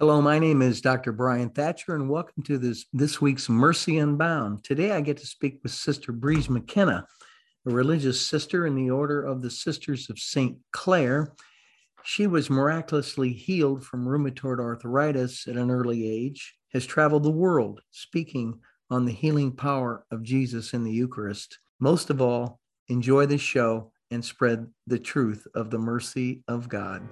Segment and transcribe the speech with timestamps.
[0.00, 1.12] Hello, my name is Dr.
[1.12, 4.64] Brian Thatcher, and welcome to this, this week's Mercy Unbound.
[4.64, 7.06] Today I get to speak with Sister Briege McKenna,
[7.66, 10.56] a religious sister in the Order of the Sisters of St.
[10.72, 11.34] Clare.
[12.02, 17.82] She was miraculously healed from rheumatoid arthritis at an early age, has traveled the world
[17.90, 18.58] speaking
[18.88, 21.58] on the healing power of Jesus in the Eucharist.
[21.78, 22.58] Most of all,
[22.88, 27.06] enjoy the show and spread the truth of the mercy of God.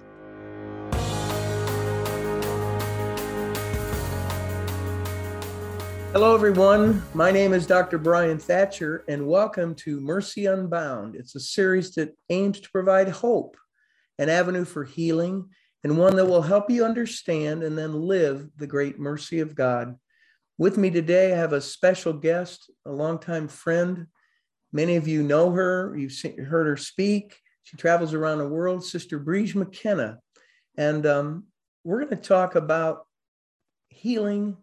[6.11, 7.03] Hello, everyone.
[7.13, 7.99] My name is Dr.
[7.99, 11.15] Brian Thatcher, and welcome to Mercy Unbound.
[11.15, 13.55] It's a series that aims to provide hope,
[14.17, 15.49] an avenue for healing,
[15.83, 19.97] and one that will help you understand and then live the great mercy of God.
[20.57, 24.07] With me today, I have a special guest, a longtime friend.
[24.73, 27.37] Many of you know her, you've seen, heard her speak.
[27.61, 30.17] She travels around the world, Sister Briege McKenna.
[30.75, 31.43] And um,
[31.83, 33.05] we're going to talk about
[33.89, 34.57] healing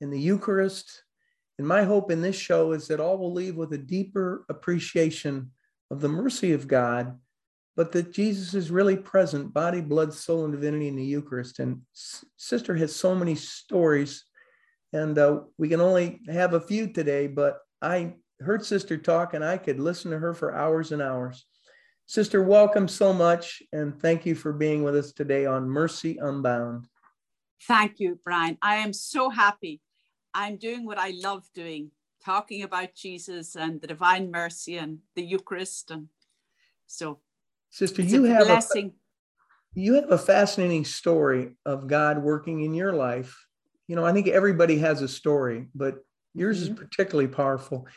[0.00, 1.02] in the Eucharist.
[1.58, 5.50] And my hope in this show is that all will leave with a deeper appreciation
[5.90, 7.18] of the mercy of God,
[7.76, 11.58] but that Jesus is really present, body, blood, soul, and divinity in the Eucharist.
[11.58, 11.82] And
[12.36, 14.24] Sister has so many stories,
[14.92, 19.44] and uh, we can only have a few today, but I heard Sister talk and
[19.44, 21.46] I could listen to her for hours and hours.
[22.06, 26.86] Sister, welcome so much, and thank you for being with us today on Mercy Unbound.
[27.66, 28.58] Thank you, Brian.
[28.62, 29.80] I am so happy
[30.36, 31.92] I'm doing what I love doing,
[32.22, 35.90] talking about Jesus and the divine mercy and the Eucharist.
[35.90, 36.08] And
[36.86, 37.20] so,
[37.70, 38.92] Sister, you have blessing.
[39.74, 43.34] A, you have a fascinating story of God working in your life.
[43.88, 46.74] You know, I think everybody has a story, but yours mm-hmm.
[46.74, 47.88] is particularly powerful.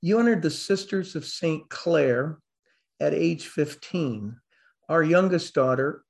[0.00, 1.68] You entered the Sisters of St.
[1.68, 2.38] Clare
[3.00, 4.36] at age 15.
[4.88, 6.04] Our youngest daughter,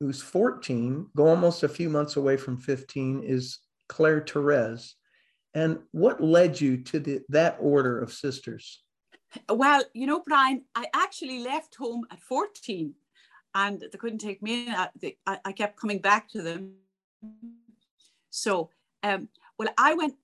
[0.00, 4.96] who's 14, go almost a few months away from 15, is Claire Therese.
[5.54, 8.82] And what led you to the, that order of sisters?
[9.48, 12.94] Well, you know, Brian, I actually left home at 14
[13.54, 14.74] and they couldn't take me in.
[14.74, 16.74] I, I kept coming back to them.
[18.30, 18.70] So,
[19.02, 20.14] um, well, I went,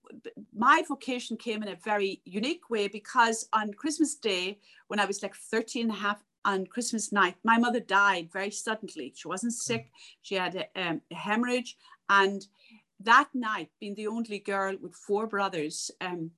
[0.54, 5.22] my vocation came in a very unique way because on Christmas Day, when I was
[5.22, 9.12] like 13 and a half on Christmas night, my mother died very suddenly.
[9.14, 9.90] She wasn't sick,
[10.22, 11.76] she had a, um, a hemorrhage.
[12.08, 12.46] And
[13.00, 16.32] that night, being the only girl with four brothers, um,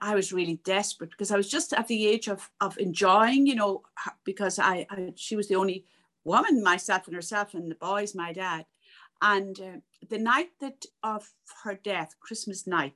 [0.00, 3.54] I was really desperate because I was just at the age of of enjoying, you
[3.54, 3.82] know,
[4.24, 5.84] because I, I she was the only
[6.24, 8.66] woman, myself and herself, and the boys, my dad.
[9.20, 11.28] And uh, the night that of
[11.64, 12.94] her death, Christmas night,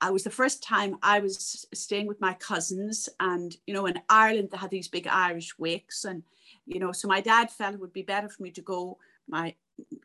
[0.00, 4.00] I was the first time I was staying with my cousins, and you know, in
[4.08, 6.22] Ireland they had these big Irish wakes, and
[6.66, 8.98] you know, so my dad felt it would be better for me to go.
[9.26, 9.54] My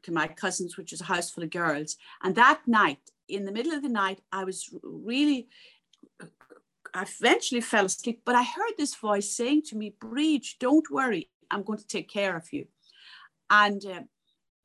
[0.03, 1.97] to my cousins, which is a house full of girls.
[2.23, 5.47] And that night, in the middle of the night, I was really,
[6.93, 11.29] I eventually fell asleep, but I heard this voice saying to me, Briege, don't worry,
[11.51, 12.65] I'm going to take care of you.
[13.49, 14.01] And uh,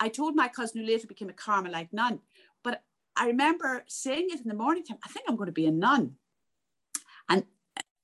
[0.00, 2.20] I told my cousin who later became a Carmelite nun,
[2.62, 2.82] but
[3.16, 5.70] I remember saying it in the morning time, I think I'm going to be a
[5.70, 6.16] nun.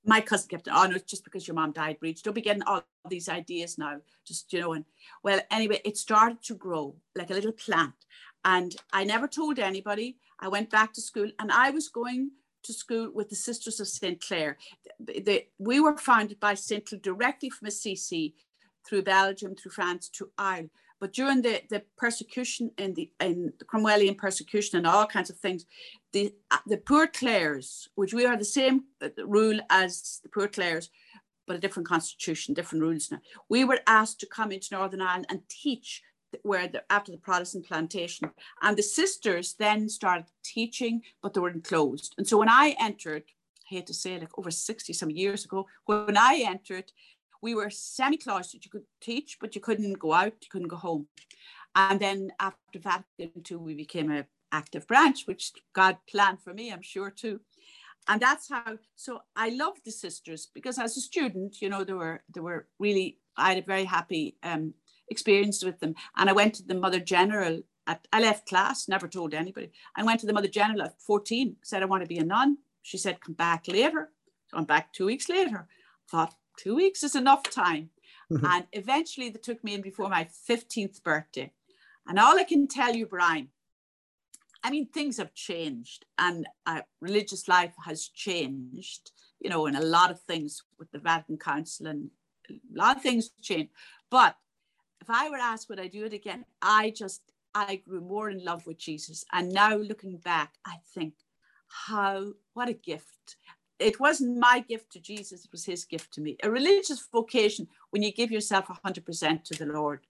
[0.03, 2.21] And my cousin kept, oh no, it's just because your mom died, Briege.
[2.21, 3.99] Don't be getting all these ideas now.
[4.25, 4.85] Just, you know, and
[5.23, 7.93] well, anyway, it started to grow like a little plant.
[8.43, 10.17] And I never told anybody.
[10.39, 12.31] I went back to school and I was going
[12.63, 14.19] to school with the Sisters of St.
[14.99, 16.85] The, we were founded by St.
[16.85, 18.35] Clare directly from Assisi
[18.87, 20.71] through Belgium, through France to Ireland.
[20.99, 25.65] But during the, the persecution the in the Cromwellian persecution and all kinds of things,
[26.13, 30.47] the uh, the poor Clares, which we are the same uh, rule as the poor
[30.47, 30.89] Clares,
[31.47, 33.19] but a different constitution, different rules now.
[33.49, 36.03] We were asked to come into Northern Ireland and teach
[36.43, 41.49] where the, after the Protestant plantation, and the sisters then started teaching, but they were
[41.49, 42.15] enclosed.
[42.17, 43.23] And so when I entered,
[43.65, 46.91] I hate to say, like over sixty some years ago, when I entered,
[47.41, 48.63] we were semi-cloistered.
[48.63, 51.07] You could teach, but you couldn't go out, you couldn't go home.
[51.75, 56.71] And then after Vatican II, we became an active branch, which God planned for me,
[56.71, 57.39] I'm sure too.
[58.07, 58.77] And that's how.
[58.95, 62.67] So I love the sisters because as a student, you know, they were they were
[62.79, 63.19] really.
[63.37, 64.73] I had a very happy um,
[65.09, 67.61] experience with them, and I went to the Mother General.
[67.87, 69.71] At, I left class, never told anybody.
[69.95, 72.57] I went to the Mother General at 14, said I want to be a nun.
[72.83, 74.11] She said, come back later.
[74.47, 75.67] So I'm back two weeks later.
[76.09, 77.89] Thought, two weeks is enough time.
[78.31, 78.45] Mm-hmm.
[78.45, 81.51] and eventually they took me in before my 15th birthday.
[82.07, 83.49] And all I can tell you, Brian,
[84.63, 89.83] I mean, things have changed and uh, religious life has changed, you know, and a
[89.83, 92.11] lot of things with the Vatican Council and
[92.49, 93.69] a lot of things change.
[94.09, 94.35] But
[95.01, 96.45] if I were asked, would I do it again?
[96.61, 97.21] I just,
[97.55, 99.25] I grew more in love with Jesus.
[99.33, 101.13] And now looking back, I think,
[101.67, 103.37] how, what a gift.
[103.79, 106.37] It wasn't my gift to Jesus, it was his gift to me.
[106.43, 110.01] A religious vocation, when you give yourself 100% to the Lord,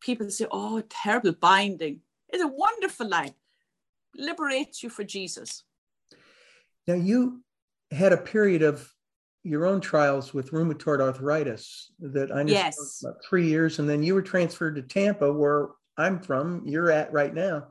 [0.00, 2.00] people say, oh, terrible binding.
[2.30, 3.34] It's a wonderful life.
[4.18, 5.64] Liberates you for Jesus.
[6.86, 7.42] Now, you
[7.90, 8.90] had a period of
[9.42, 13.02] your own trials with rheumatoid arthritis that I know yes.
[13.02, 16.62] about three years, and then you were transferred to Tampa, where I'm from.
[16.66, 17.68] You're at right now.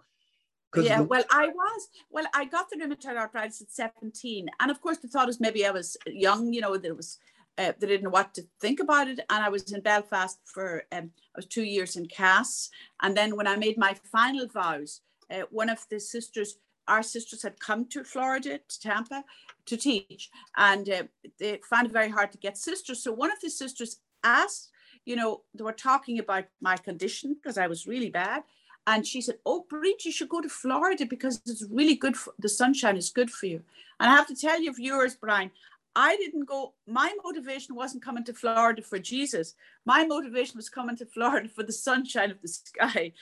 [0.77, 1.87] Yeah, well, I was.
[2.09, 5.65] Well, I got the rheumatoid arthritis at 17, and of course, the thought was maybe
[5.65, 6.51] I was young.
[6.51, 7.17] You know, there was
[7.57, 10.83] uh, they didn't know what to think about it, and I was in Belfast for
[10.91, 12.69] um, I was two years in Cass,
[13.01, 16.57] and then when I made my final vows, uh, one of the sisters
[16.87, 19.23] our sisters had come to Florida, to Tampa,
[19.65, 21.03] to teach, and uh,
[21.39, 23.01] they found it very hard to get sisters.
[23.01, 24.69] So one of the sisters asked,
[25.05, 28.43] you know, they were talking about my condition because I was really bad.
[28.87, 32.15] And she said, Oh, Bridget, you should go to Florida because it's really good.
[32.15, 33.63] For, the sunshine is good for you.
[33.99, 35.49] And I have to tell you, viewers, Brian,
[35.95, 39.55] I didn't go, my motivation wasn't coming to Florida for Jesus.
[39.85, 43.13] My motivation was coming to Florida for the sunshine of the sky.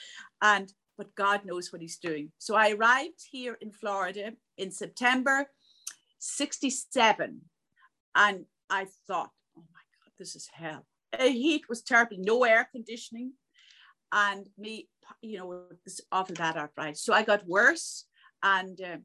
[0.42, 2.32] And but God knows what He's doing.
[2.38, 5.46] So I arrived here in Florida in September
[6.18, 7.40] 67.
[8.14, 10.86] And I thought, oh my God, this is hell.
[11.18, 13.32] The heat was terrible, no air conditioning.
[14.12, 14.88] And me,
[15.20, 17.02] you know, this awful bad arthritis.
[17.02, 18.06] So I got worse.
[18.42, 18.98] And uh,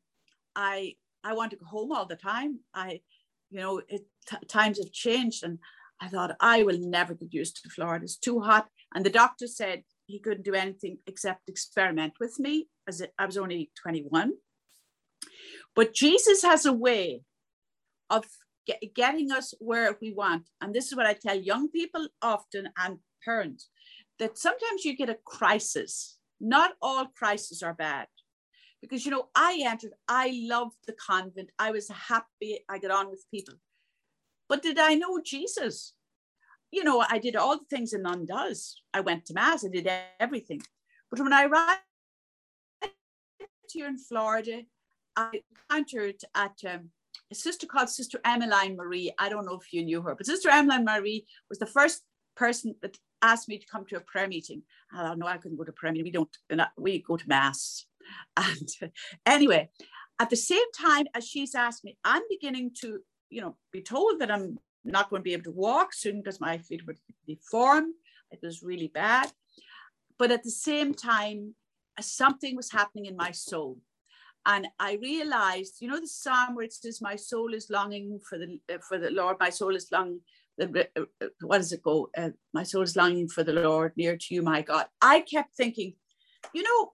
[0.56, 2.60] I I want to go home all the time.
[2.74, 3.02] I,
[3.50, 5.44] you know, it, t- times have changed.
[5.44, 5.60] And
[6.00, 8.06] I thought, I will never get used to Florida.
[8.06, 8.68] It's too hot.
[8.96, 13.38] And the doctor said, he couldn't do anything except experiment with me as I was
[13.38, 14.34] only 21.
[15.76, 17.22] But Jesus has a way
[18.10, 18.26] of
[18.66, 20.50] get, getting us where we want.
[20.62, 23.70] And this is what I tell young people often and parents
[24.18, 26.18] that sometimes you get a crisis.
[26.42, 28.08] Not all crises are bad.
[28.82, 31.52] Because, you know, I entered, I loved the convent.
[31.60, 32.62] I was happy.
[32.68, 33.56] I got on with people.
[34.48, 35.94] But did I know Jesus?
[36.72, 38.82] You know, I did all the things a nun does.
[38.94, 39.90] I went to mass, I did
[40.20, 40.62] everything.
[41.10, 41.82] But when I arrived
[43.72, 44.62] here in Florida,
[45.16, 46.90] I encountered at um,
[47.32, 49.14] a sister called Sister Emmeline Marie.
[49.20, 52.04] I don't know if you knew her, but Sister Emmeline Marie was the first
[52.36, 54.64] person that asked me to come to a prayer meeting.
[54.94, 56.06] I thought, no, I couldn't go to prayer meeting.
[56.06, 57.86] We don't, we go to mass.
[58.38, 58.88] And uh,
[59.26, 59.70] anyway,
[60.20, 63.00] at the same time as she's asked me, I'm beginning to,
[63.30, 66.42] you know, be told that I'm not going to be able to walk soon because
[66.42, 66.96] my feet were
[67.28, 67.94] deformed.
[68.32, 69.32] It was really bad.
[70.18, 71.56] But at the same time,
[72.00, 73.78] something was happening in my soul.
[74.46, 78.38] And I realized, you know, the psalm where it says, My soul is longing for
[78.38, 80.22] the for the Lord, my soul is longing.
[80.62, 82.10] Uh, uh, what does it go?
[82.18, 84.88] Uh, my soul is longing for the Lord, near to you, my God.
[85.02, 85.94] I kept thinking,
[86.54, 86.92] you know,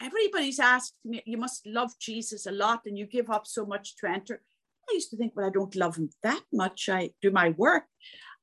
[0.00, 3.96] everybody's asking me, you must love Jesus a lot and you give up so much
[3.96, 4.42] to enter.
[4.88, 6.88] I used to think, well, I don't love him that much.
[6.88, 7.84] I do my work.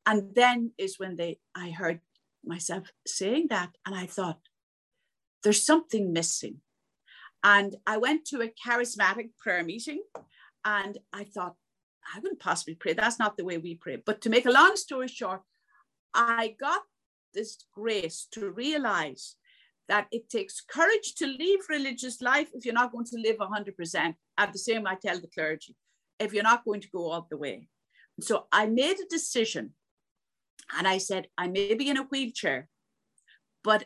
[0.06, 2.00] And then is when they I heard
[2.46, 4.40] myself saying that, and I thought,
[5.44, 6.58] there's something missing.
[7.44, 10.02] And I went to a charismatic prayer meeting
[10.66, 11.56] and I thought,
[12.14, 12.94] I wouldn't possibly pray.
[12.94, 14.02] That's not the way we pray.
[14.06, 15.42] But to make a long story short,
[16.14, 16.82] I got
[17.34, 19.36] this grace to realize
[19.88, 24.16] that it takes courage to leave religious life if you're not going to live 100%.
[24.38, 25.76] At the same, I tell the clergy,
[26.20, 27.68] if you're not going to go all the way.
[28.22, 29.74] So I made a decision
[30.78, 32.68] and I said, I may be in a wheelchair,
[33.64, 33.86] but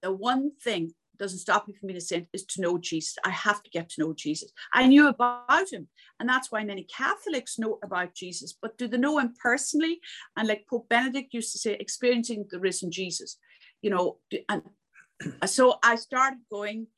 [0.00, 3.16] the one thing doesn't stop me from being a saint is to know Jesus.
[3.24, 4.50] I have to get to know Jesus.
[4.72, 8.56] I knew about him, and that's why many Catholics know about Jesus.
[8.60, 10.00] But do they know him personally?
[10.36, 13.38] And like Pope Benedict used to say, experiencing the risen Jesus.
[13.82, 14.18] You know,
[14.48, 14.62] and
[15.46, 16.88] so I started going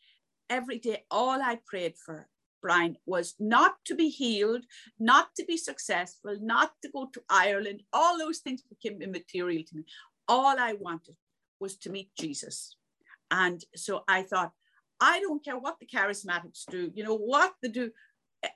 [0.49, 1.05] every day.
[1.11, 2.29] All I prayed for
[2.65, 4.65] Brian, was not to be healed,
[4.99, 7.83] not to be successful, not to go to Ireland.
[7.93, 9.85] All those things became immaterial to me.
[10.29, 11.17] All I wanted
[11.61, 12.77] was to meet Jesus.
[13.31, 14.53] And so I thought,
[14.99, 17.91] I don't care what the charismatics do, you know, what they do,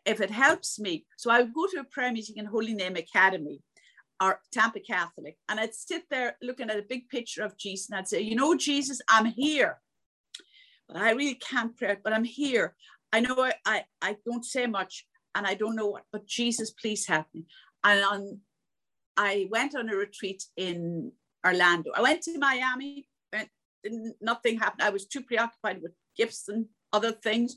[0.06, 1.04] if it helps me.
[1.18, 3.60] So I would go to a prayer meeting in Holy Name Academy
[4.22, 7.98] or Tampa Catholic, and I'd sit there looking at a big picture of Jesus and
[7.98, 9.80] I'd say, you know, Jesus, I'm here.
[10.88, 12.74] But I really can't pray, but I'm here.
[13.12, 16.70] I know I, I, I don't say much and I don't know what, but Jesus,
[16.70, 17.46] please help me.
[17.84, 18.40] And on,
[19.16, 21.12] I went on a retreat in
[21.46, 21.90] Orlando.
[21.94, 23.48] I went to Miami, and
[24.20, 24.82] nothing happened.
[24.82, 27.56] I was too preoccupied with gifts and other things.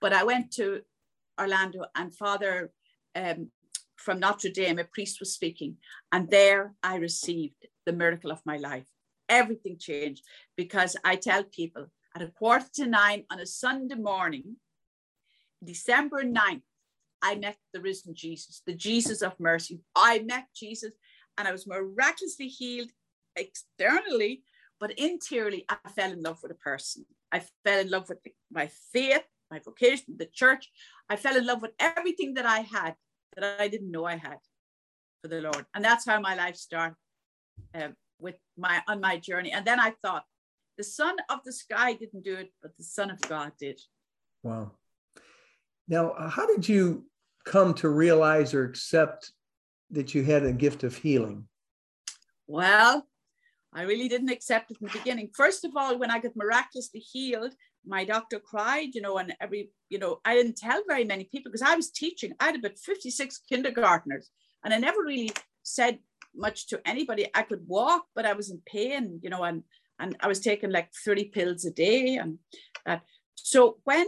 [0.00, 0.82] But I went to
[1.40, 2.72] Orlando, and Father
[3.14, 3.50] um,
[3.96, 5.76] from Notre Dame, a priest, was speaking.
[6.10, 8.86] And there I received the miracle of my life.
[9.28, 10.24] Everything changed
[10.56, 14.56] because I tell people at a quarter to nine on a Sunday morning,
[15.64, 16.62] December 9th,
[17.22, 19.80] I met the risen Jesus, the Jesus of mercy.
[19.94, 20.92] I met Jesus
[21.38, 22.90] and I was miraculously healed
[23.36, 24.42] externally,
[24.80, 27.06] but interiorly, I fell in love with a person.
[27.30, 28.18] I fell in love with
[28.50, 30.70] my faith, my vocation, the church.
[31.08, 32.96] I fell in love with everything that I had
[33.36, 34.38] that I didn't know I had
[35.22, 35.64] for the Lord.
[35.74, 36.96] And that's how my life started
[37.74, 39.52] um, with my on my journey.
[39.52, 40.24] And then I thought,
[40.78, 43.80] the sun of the sky didn't do it, but the Son of God did.
[44.42, 44.72] Wow.
[45.88, 47.04] Now, uh, how did you
[47.44, 49.32] come to realize or accept
[49.90, 51.46] that you had a gift of healing?
[52.46, 53.06] Well,
[53.74, 55.30] I really didn't accept it in the beginning.
[55.34, 57.54] First of all, when I got miraculously healed,
[57.86, 61.50] my doctor cried, you know, and every, you know, I didn't tell very many people
[61.50, 62.32] because I was teaching.
[62.38, 64.30] I had about 56 kindergartners,
[64.64, 65.98] and I never really said
[66.34, 67.28] much to anybody.
[67.34, 69.62] I could walk, but I was in pain, you know, and
[69.98, 72.16] and I was taking like 30 pills a day.
[72.16, 72.38] And
[72.84, 73.02] that.
[73.34, 74.06] So when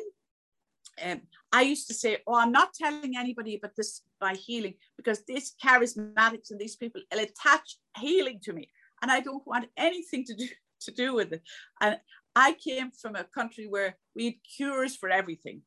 [1.02, 1.22] um,
[1.54, 5.54] I used to say, Oh, I'm not telling anybody about this by healing because this
[5.64, 8.68] charismatics and these people will attach healing to me.
[9.00, 10.48] And I don't want anything to do
[10.80, 11.42] to do with it.
[11.80, 11.98] And
[12.34, 15.62] I came from a country where we had cures for everything.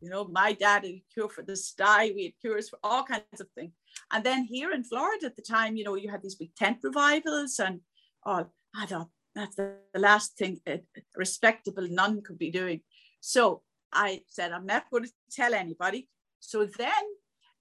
[0.00, 3.04] You know, my dad had a cure for the sty, we had cures for all
[3.04, 3.72] kinds of things.
[4.10, 6.78] And then here in Florida at the time, you know, you had these big tent
[6.82, 7.80] revivals, and
[8.24, 10.80] oh, I thought that's the last thing a
[11.16, 12.80] respectable nun could be doing.
[13.20, 16.08] So I said, I'm not going to tell anybody.
[16.40, 16.90] So then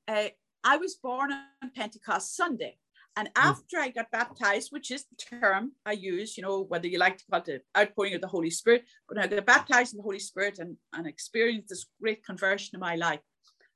[0.08, 0.28] uh,
[0.64, 2.78] I was born on Pentecost Sunday.
[3.16, 3.48] And hmm.
[3.48, 7.18] after I got baptized, which is the term I use, you know, whether you like
[7.18, 10.04] to call it the outpouring of the Holy Spirit, but I got baptized in the
[10.04, 13.20] Holy Spirit and, and experienced this great conversion in my life.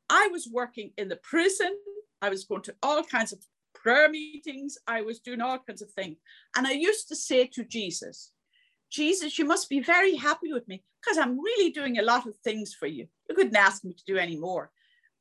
[0.09, 1.75] I was working in the prison.
[2.21, 3.39] I was going to all kinds of
[3.73, 4.77] prayer meetings.
[4.87, 6.17] I was doing all kinds of things.
[6.55, 8.31] And I used to say to Jesus,
[8.91, 12.37] Jesus, you must be very happy with me because I'm really doing a lot of
[12.37, 13.07] things for you.
[13.29, 14.71] You couldn't ask me to do any more.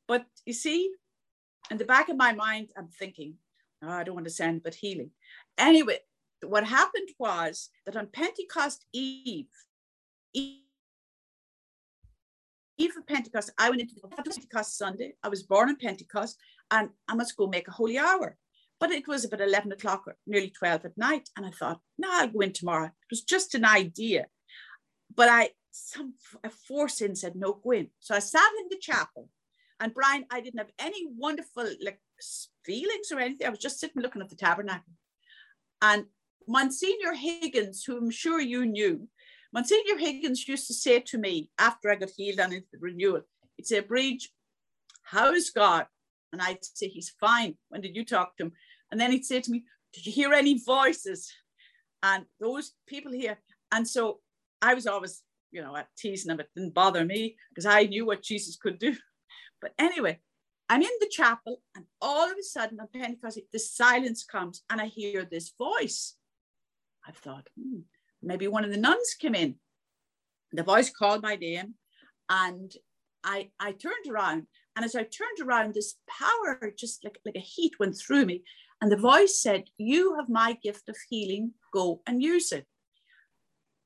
[0.07, 0.91] But you see,
[1.69, 3.35] in the back of my mind, I'm thinking,
[3.83, 5.11] oh, I don't want to send, but healing.
[5.57, 5.99] Anyway,
[6.43, 9.47] what happened was that on Pentecost Eve,
[10.33, 10.57] Eve
[12.97, 15.13] of Pentecost, I went into Pentecost Sunday.
[15.23, 16.39] I was born on Pentecost,
[16.71, 18.37] and I must go make a holy hour.
[18.79, 21.29] But it was about 11 o'clock or nearly 12 at night.
[21.37, 22.85] And I thought, no, I'll go in tomorrow.
[22.85, 24.25] It was just an idea.
[25.15, 26.13] But I, some
[26.43, 27.89] a force in said, no, go in.
[27.99, 29.29] So I sat in the chapel.
[29.79, 31.99] And Brian, I didn't have any wonderful like
[32.63, 33.47] feelings or anything.
[33.47, 34.93] I was just sitting looking at the tabernacle.
[35.81, 36.05] And
[36.47, 39.07] Monsignor Higgins, who I'm sure you knew,
[39.53, 43.21] Monsignor Higgins used to say to me after I got healed and into the renewal,
[43.57, 44.29] he'd say, Bridge,
[45.03, 45.87] how is God?
[46.31, 47.55] And I'd say, He's fine.
[47.69, 48.51] When did you talk to him?
[48.91, 49.63] And then he'd say to me,
[49.93, 51.31] Did you hear any voices?
[52.03, 53.39] And those people here.
[53.71, 54.19] And so
[54.61, 55.21] I was always,
[55.51, 56.39] you know, at teasing him.
[56.39, 58.95] It didn't bother me because I knew what Jesus could do.
[59.61, 60.19] But anyway,
[60.69, 64.81] I'm in the chapel, and all of a sudden on Pentecost, the silence comes, and
[64.81, 66.15] I hear this voice.
[67.07, 67.81] I thought, hmm,
[68.23, 69.57] maybe one of the nuns came in.
[70.51, 71.75] The voice called my name,
[72.27, 72.73] and
[73.23, 77.39] I I turned around, and as I turned around, this power, just like, like a
[77.39, 78.43] heat, went through me.
[78.81, 82.65] And the voice said, You have my gift of healing, go and use it.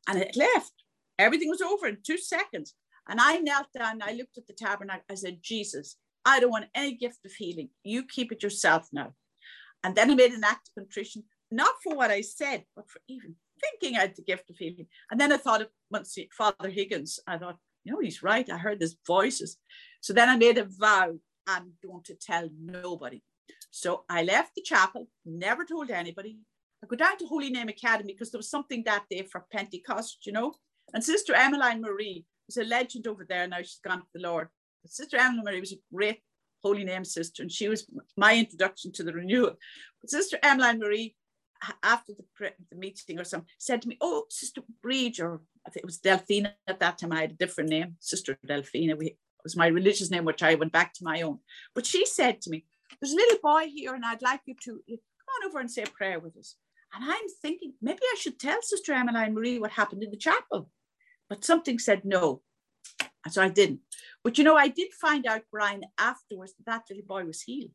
[0.08, 0.72] And it left.
[1.18, 2.74] Everything was over in two seconds.
[3.08, 6.66] And I knelt down, I looked at the tabernacle, I said, Jesus, I don't want
[6.74, 7.70] any gift of healing.
[7.84, 9.14] You keep it yourself now.
[9.84, 13.00] And then I made an act of contrition, not for what I said, but for
[13.08, 14.88] even thinking I had the gift of healing.
[15.12, 15.70] And then I thought of
[16.36, 17.20] Father Higgins.
[17.28, 18.50] I thought, you know, he's right.
[18.50, 19.58] I heard his voices.
[20.02, 21.14] So then I made a vow
[21.48, 23.22] I'm going to tell nobody.
[23.72, 26.40] So I left the chapel, never told anybody.
[26.84, 30.26] I go down to Holy Name Academy because there was something that day for Pentecost,
[30.26, 30.54] you know.
[30.94, 33.58] And Sister Emmeline Marie is a legend over there now.
[33.58, 34.50] She's gone to the Lord.
[34.84, 36.22] But Sister Emmeline Marie was a great
[36.64, 37.86] Holy Name sister, and she was
[38.18, 39.56] my introduction to the renewal.
[40.02, 41.16] But Sister Emmeline Marie,
[41.84, 45.84] after the, the meeting or something, said to me, "Oh, Sister Briege, or I think
[45.84, 47.12] it was Delphina at that time.
[47.12, 48.98] I had a different name, Sister Delphina.
[48.98, 51.40] We was my religious name, which I went back to my own.
[51.74, 52.66] But she said to me,
[53.00, 55.84] there's a little boy here and I'd like you to come on over and say
[55.84, 56.56] a prayer with us.
[56.96, 60.70] And I'm thinking, maybe I should tell Sister Emmeline Marie what happened in the chapel.
[61.30, 62.42] But something said no.
[63.26, 63.82] And so I didn't.
[64.24, 67.72] But you know, I did find out, Brian, afterwards that that little boy was healed.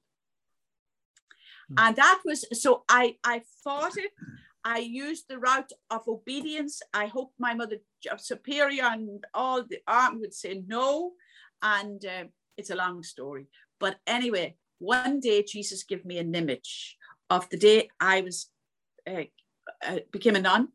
[1.70, 1.74] Mm.
[1.78, 4.10] And that was, so I, I fought it.
[4.64, 6.80] I used the route of obedience.
[6.94, 7.78] I hope my mother
[8.18, 11.12] superior and all the arm would say no.
[11.62, 12.24] And uh,
[12.56, 13.48] it's a long story.
[13.78, 16.96] But anyway, one day Jesus gave me an image
[17.28, 18.50] of the day I was
[19.08, 19.24] uh,
[19.86, 20.68] uh, became a nun.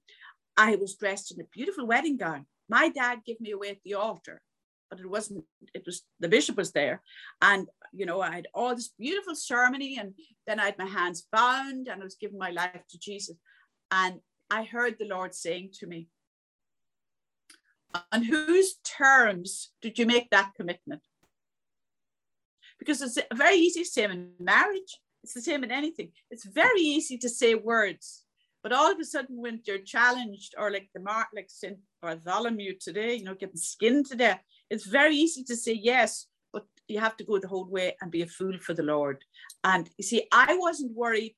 [0.58, 3.94] I was dressed in a beautiful wedding gown, my dad gave me away at the
[3.94, 4.42] altar,
[4.90, 7.02] but it wasn't, it was the bishop was there.
[7.42, 10.14] And, you know, I had all this beautiful ceremony, and
[10.48, 13.38] then I had my hands bound and I was giving my life to Jesus.
[13.92, 16.08] And I heard the Lord saying to me,
[18.12, 21.02] On whose terms did you make that commitment?
[22.80, 26.12] Because it's a very easy to say in marriage, it's the same in anything.
[26.30, 28.26] It's very easy to say words,
[28.62, 31.78] but all of a sudden, when you're challenged, or like the mark, like St.
[32.00, 34.40] Bartholomew today, you know, getting skinned to death,
[34.70, 38.12] it's very easy to say yes, but you have to go the whole way and
[38.12, 39.18] be a fool for the Lord.
[39.64, 41.36] And you see, I wasn't worried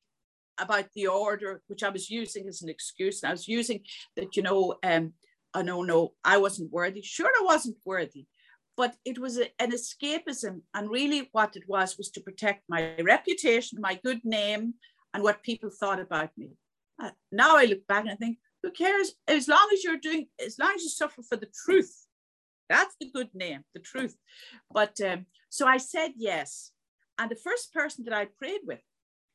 [0.58, 3.24] about the order, which I was using as an excuse.
[3.24, 3.84] And I was using
[4.18, 5.14] that, you know, um,
[5.54, 7.02] I know, no, I wasn't worthy.
[7.02, 8.26] Sure, I wasn't worthy,
[8.78, 10.62] but it was a, an escapism.
[10.74, 14.76] And really, what it was was to protect my reputation, my good name,
[15.14, 16.52] and what people thought about me.
[17.02, 19.14] Uh, now I look back and I think, who cares?
[19.28, 21.94] As long as you're doing, as long as you suffer for the truth,
[22.70, 24.16] that's the good name, the truth.
[24.72, 26.72] But um, so I said yes.
[27.18, 28.82] And the first person that I prayed with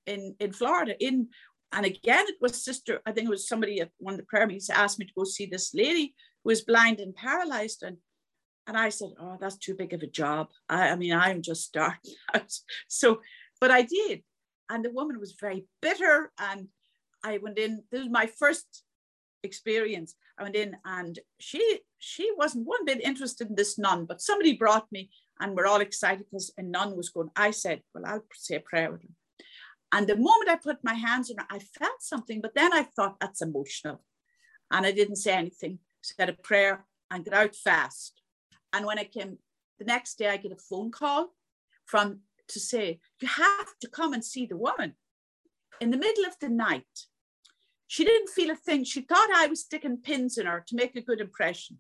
[0.07, 1.29] in, in Florida, in
[1.73, 4.47] and again it was sister, I think it was somebody at one of the prayer
[4.47, 7.83] meetings asked me to go see this lady who was blind and paralyzed.
[7.83, 7.97] And
[8.67, 10.49] and I said, Oh, that's too big of a job.
[10.69, 12.53] I, I mean, I'm just starting out.
[12.89, 13.21] So,
[13.61, 14.23] but I did.
[14.71, 16.69] And the woman was very bitter and
[17.25, 17.83] I went in.
[17.91, 18.85] This was my first
[19.43, 20.15] experience.
[20.39, 24.55] I went in, and she she wasn't one bit interested in this nun, but somebody
[24.57, 27.31] brought me, and we're all excited because a nun was going.
[27.37, 29.15] I said, "Well, I'll say a prayer with him."
[29.93, 32.83] And the moment I put my hands on her, I felt something, but then I
[32.83, 34.03] thought that's emotional,
[34.71, 35.79] and I didn't say anything.
[36.03, 38.22] Said a prayer and got out fast.
[38.73, 39.39] And when I came
[39.79, 41.35] the next day, I get a phone call
[41.85, 44.95] from to say you have to come and see the woman
[45.81, 47.07] in the middle of the night
[47.93, 48.85] she didn't feel a thing.
[48.85, 51.79] She thought I was sticking pins in her to make a good impression.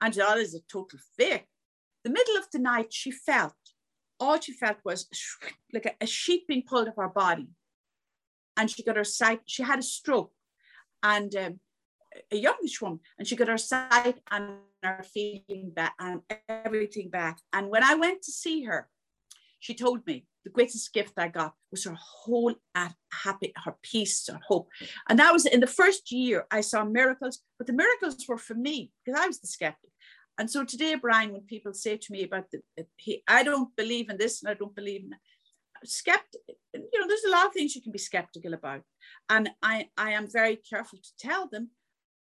[0.00, 1.48] And that is a total fake.
[2.02, 3.52] The middle of the night, she felt,
[4.18, 5.06] all she felt was
[5.74, 7.48] like a, sheet being pulled off her body.
[8.56, 10.32] And she got her sight, she had a stroke
[11.02, 11.60] and um,
[12.30, 17.38] a youngish woman, and she got her sight and her feeling back and everything back.
[17.52, 18.88] And when I went to see her,
[19.58, 24.40] she told me the greatest gift I got was her whole happy, her peace, her
[24.46, 24.68] hope.
[25.08, 28.54] And that was in the first year I saw miracles, but the miracles were for
[28.54, 29.90] me because I was the skeptic.
[30.38, 34.08] And so today, Brian, when people say to me about the, he, I don't believe
[34.08, 35.18] in this and I don't believe in that,
[35.84, 36.40] skeptic,
[36.74, 38.82] you know, there's a lot of things you can be skeptical about.
[39.28, 41.70] And I, I am very careful to tell them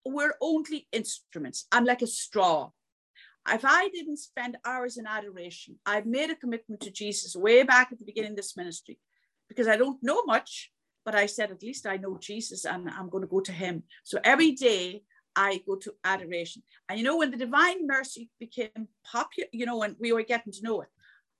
[0.05, 1.67] we're only instruments.
[1.71, 2.71] I'm like a straw
[3.53, 7.89] if I didn't spend hours in adoration, I've made a commitment to Jesus way back
[7.91, 8.99] at the beginning of this ministry
[9.47, 10.71] because I don't know much,
[11.05, 13.83] but I said, at least I know Jesus and I'm going to go to him.
[14.03, 15.03] So every day
[15.35, 16.63] I go to adoration.
[16.89, 20.51] And you know, when the divine mercy became popular, you know, when we were getting
[20.51, 20.89] to know it,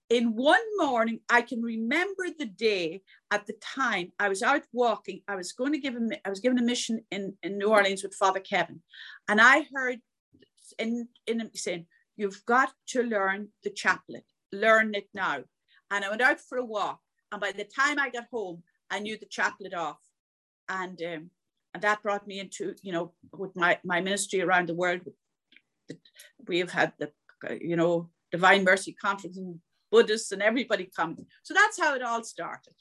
[0.10, 5.22] in one morning, I can remember the day at the time I was out walking.
[5.28, 8.04] I was going to give him, I was given a mission in, in New Orleans
[8.04, 8.82] with Father Kevin.
[9.28, 10.00] And I heard
[10.80, 14.26] in, in him saying, You've got to learn the chaplet.
[14.52, 15.44] Learn it now.
[15.92, 17.00] And I went out for a walk.
[17.32, 20.00] And by the time I got home, I knew the chaplet off.
[20.68, 21.30] And um,
[21.78, 25.02] and that brought me into, you know, with my, my ministry around the world.
[26.48, 27.12] We have had the,
[27.62, 29.60] you know, Divine Mercy Conference and
[29.92, 31.26] Buddhists and everybody coming.
[31.44, 32.74] So that's how it all started.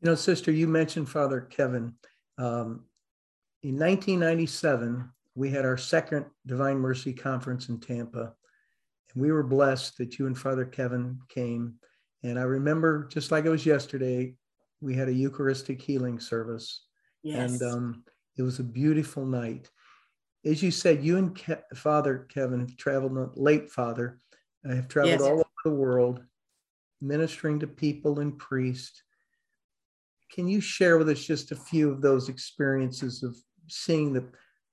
[0.00, 1.94] You know, sister, you mentioned Father Kevin.
[2.38, 2.84] Um,
[3.62, 8.32] in 1997, we had our second Divine Mercy Conference in Tampa.
[9.14, 11.74] And we were blessed that you and Father Kevin came.
[12.22, 14.34] And I remember, just like it was yesterday,
[14.80, 16.84] we had a Eucharistic healing service.
[17.22, 17.60] Yes.
[17.60, 18.04] And um,
[18.36, 19.70] it was a beautiful night.
[20.44, 24.18] As you said, you and Ke- Father Kevin have traveled, late Father,
[24.68, 25.22] I have traveled yes.
[25.22, 26.22] all over the world,
[27.00, 29.02] ministering to people and priests.
[30.32, 33.36] Can you share with us just a few of those experiences of
[33.68, 34.24] seeing the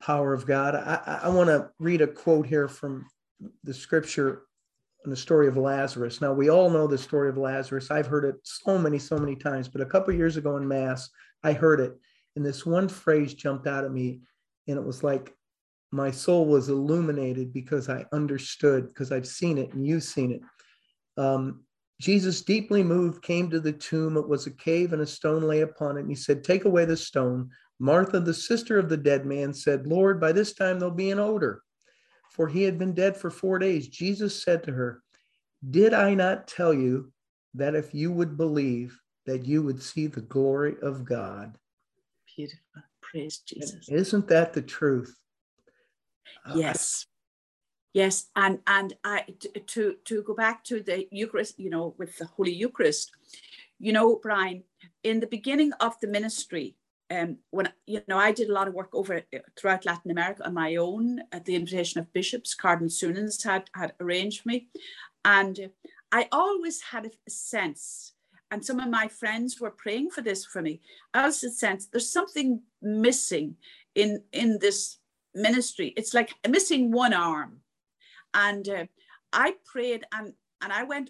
[0.01, 0.75] power of God?
[0.75, 3.05] I, I, want to read a quote here from
[3.63, 4.43] the scripture
[5.03, 6.21] and the story of Lazarus.
[6.21, 7.89] Now we all know the story of Lazarus.
[7.89, 11.09] I've heard it so many, so many times, but a couple years ago in Mass,
[11.43, 11.93] I heard it,
[12.35, 14.21] and this one phrase jumped out at me,
[14.67, 15.33] and it was like
[15.91, 20.41] my soul was illuminated because I understood, because I've seen it and you've seen it.
[21.21, 21.63] Um,
[21.99, 24.17] Jesus, deeply moved, came to the tomb.
[24.17, 26.01] It was a cave, and a stone lay upon it.
[26.01, 27.49] And he said, Take away the stone.
[27.79, 31.19] Martha, the sister of the dead man, said, Lord, by this time there'll be an
[31.19, 31.63] odor
[32.37, 33.87] for he had been dead for four days.
[33.87, 35.01] Jesus said to her,
[35.71, 37.11] Did I not tell you
[37.55, 41.57] that if you would believe, that you would see the glory of God?
[42.35, 42.83] Beautiful.
[43.01, 43.89] Praise Jesus.
[43.89, 45.17] Isn't that the truth?
[46.53, 47.07] Yes.
[47.97, 49.25] Yes, and and I
[49.73, 53.09] to to go back to the Eucharist, you know, with the Holy Eucharist,
[53.79, 54.63] you know, Brian,
[55.01, 56.75] in the beginning of the ministry,
[57.09, 60.45] um, when you know I did a lot of work over uh, throughout Latin America
[60.45, 62.53] on my own at the invitation of bishops.
[62.53, 64.67] Cardinal Suenens had had arranged me,
[65.25, 65.71] and
[66.11, 68.13] I always had a sense,
[68.51, 70.81] and some of my friends were praying for this for me.
[71.15, 73.55] I always had a sense there's something missing
[73.95, 74.99] in in this
[75.33, 75.95] ministry.
[75.97, 77.61] It's like missing one arm,
[78.37, 78.85] and uh,
[79.33, 81.09] I prayed and and I went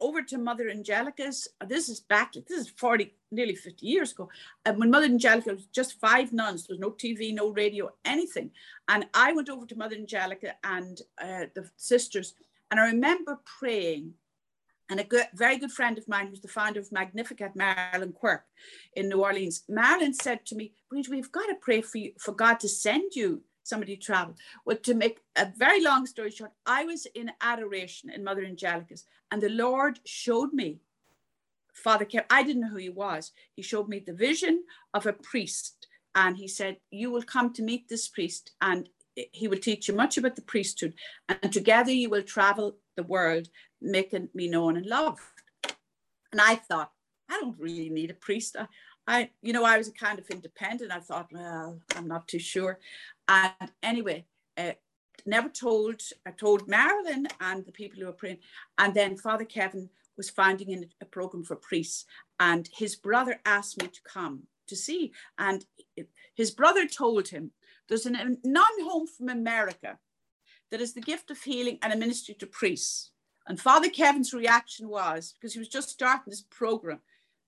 [0.00, 1.48] over to Mother Angelica's.
[1.66, 4.28] This is back, this is 40, nearly 50 years ago.
[4.64, 8.52] And when Mother Angelica was just five nuns, there was no TV, no radio, anything.
[8.88, 12.34] And I went over to Mother Angelica and uh, the sisters,
[12.70, 14.14] and I remember praying.
[14.90, 18.44] And a good, very good friend of mine, who's the founder of Magnificat, Marilyn Quirk
[18.94, 22.58] in New Orleans, Marilyn said to me, we've got to pray for you, for God
[22.60, 24.34] to send you somebody travel.
[24.64, 29.04] Well, to make a very long story short, I was in adoration in Mother Angelica's,
[29.30, 30.80] and the Lord showed me
[31.72, 32.24] Father Kev.
[32.30, 33.32] I didn't know who he was.
[33.54, 37.62] He showed me the vision of a priest, and he said, You will come to
[37.62, 40.94] meet this priest, and he will teach you much about the priesthood,
[41.28, 43.48] and together you will travel the world,
[43.80, 45.20] making me known and loved.
[46.32, 46.92] And I thought,
[47.30, 48.56] I don't really need a priest.
[48.58, 48.66] I,
[49.06, 50.92] I, you know, I was a kind of independent.
[50.92, 52.78] I thought, well, I'm not too sure.
[53.28, 54.24] And anyway,
[54.56, 54.72] uh,
[55.26, 58.38] never told, I told Marilyn and the people who were praying.
[58.78, 62.06] And then Father Kevin was founding a program for priests.
[62.40, 65.12] And his brother asked me to come to see.
[65.38, 65.64] And
[66.34, 67.52] his brother told him,
[67.88, 69.98] there's a nun home from America
[70.70, 73.10] that is the gift of healing and a ministry to priests.
[73.46, 77.00] And Father Kevin's reaction was, because he was just starting this program,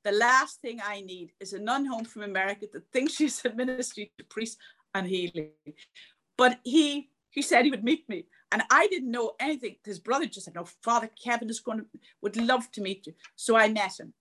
[0.02, 3.52] the last thing I need is a nun home from America that thinks she's a
[3.52, 4.56] ministry to priests
[4.94, 5.50] and healing.
[6.36, 8.26] But he he said he would meet me.
[8.52, 9.76] And I didn't know anything.
[9.84, 11.86] His brother just said, No, Father Kevin is going to
[12.22, 13.14] would love to meet you.
[13.36, 14.12] So I met him.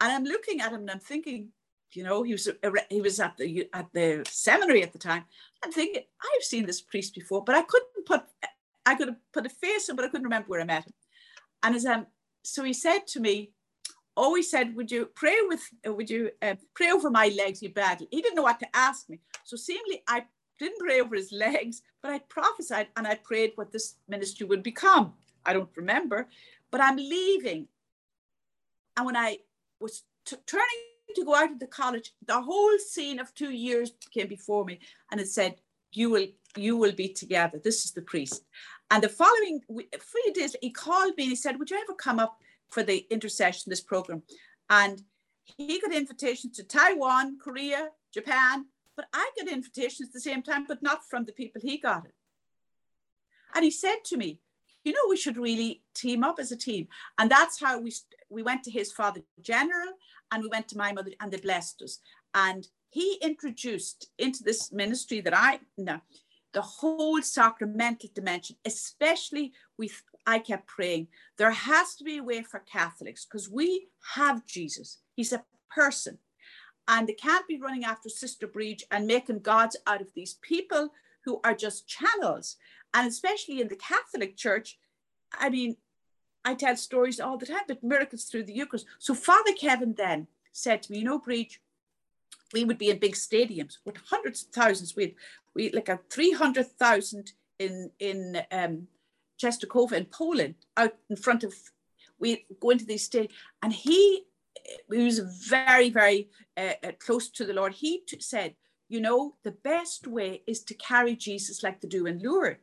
[0.00, 1.48] And I'm looking at him and I'm thinking,
[1.92, 2.48] you know, he was
[2.90, 5.24] he was at the at the seminary at the time.
[5.64, 8.22] I'm thinking, I've seen this priest before, but I couldn't put
[8.84, 10.94] I could have put a face on, but I couldn't remember where I met him.
[11.62, 12.06] And as um,
[12.42, 13.52] so he said to me,
[14.18, 15.62] always said, "Would you pray with?
[15.86, 18.76] Uh, would you uh, pray over my legs, you badly?" He didn't know what to
[18.76, 20.24] ask me, so seemingly I
[20.58, 24.62] didn't pray over his legs, but I prophesied and I prayed what this ministry would
[24.62, 25.14] become.
[25.46, 26.28] I don't remember,
[26.70, 27.68] but I'm leaving,
[28.96, 29.38] and when I
[29.80, 30.80] was t- turning
[31.14, 34.80] to go out of the college, the whole scene of two years came before me,
[35.10, 35.60] and it said,
[35.92, 36.26] "You will,
[36.56, 38.42] you will be together." This is the priest.
[38.90, 39.60] And the following
[40.12, 43.06] few days, he called me and he said, "Would you ever come up?" For the
[43.10, 44.22] intercession, this program.
[44.70, 45.02] And
[45.44, 50.66] he got invitations to Taiwan, Korea, Japan, but I got invitations at the same time,
[50.66, 52.14] but not from the people he got it.
[53.54, 54.40] And he said to me,
[54.84, 56.88] you know, we should really team up as a team.
[57.18, 57.92] And that's how we,
[58.30, 59.92] we went to his father general
[60.30, 61.98] and we went to my mother and they blessed us.
[62.34, 66.00] And he introduced into this ministry that I know
[66.52, 72.42] the whole sacramental dimension, especially with I kept praying, there has to be a way
[72.42, 74.98] for Catholics because we have Jesus.
[75.14, 76.18] He's a person.
[76.86, 80.90] And they can't be running after Sister Briege and making gods out of these people
[81.24, 82.56] who are just channels.
[82.94, 84.78] And especially in the Catholic Church,
[85.38, 85.76] I mean,
[86.44, 88.86] I tell stories all the time, but miracles through the Eucharist.
[88.98, 91.58] So Father Kevin then said to me, you know, Briege,
[92.54, 94.96] we would be in big stadiums with hundreds of thousands.
[94.96, 95.14] We'd
[95.54, 98.86] we like a 300,000 in, in um,
[99.38, 101.54] Częstochowa in Poland, out in front of,
[102.18, 104.24] we go into these states, and he,
[104.90, 107.74] he was very, very uh, uh, close to the Lord.
[107.74, 108.54] He t- said,
[108.88, 112.60] you know, the best way is to carry Jesus like they do in Lourdes.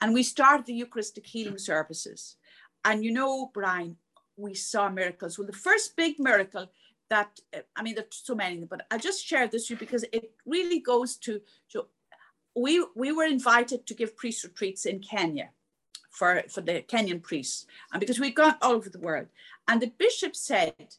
[0.00, 2.36] And we started the Eucharistic healing services.
[2.84, 3.96] And you know, Brian,
[4.36, 5.38] we saw miracles.
[5.38, 6.70] Well, the first big miracle
[7.10, 10.04] that, uh, I mean, there's so many, but I just share this with you because
[10.12, 11.40] it really goes to,
[11.72, 11.86] to
[12.56, 15.50] we, we were invited to give priest retreats in Kenya
[16.10, 19.28] for, for the Kenyan priests, and because we'd gone all over the world.
[19.68, 20.96] And the bishop said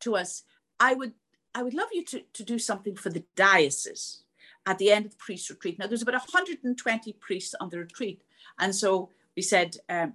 [0.00, 0.42] to us,
[0.80, 1.12] I would,
[1.54, 4.22] I would love you to, to do something for the diocese
[4.66, 5.78] at the end of the priest retreat.
[5.78, 8.22] Now, there's about 120 priests on the retreat.
[8.58, 10.14] And so we said, um,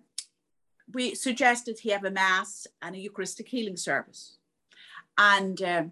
[0.94, 4.38] we suggested he have a mass and a Eucharistic healing service.
[5.18, 5.92] And um,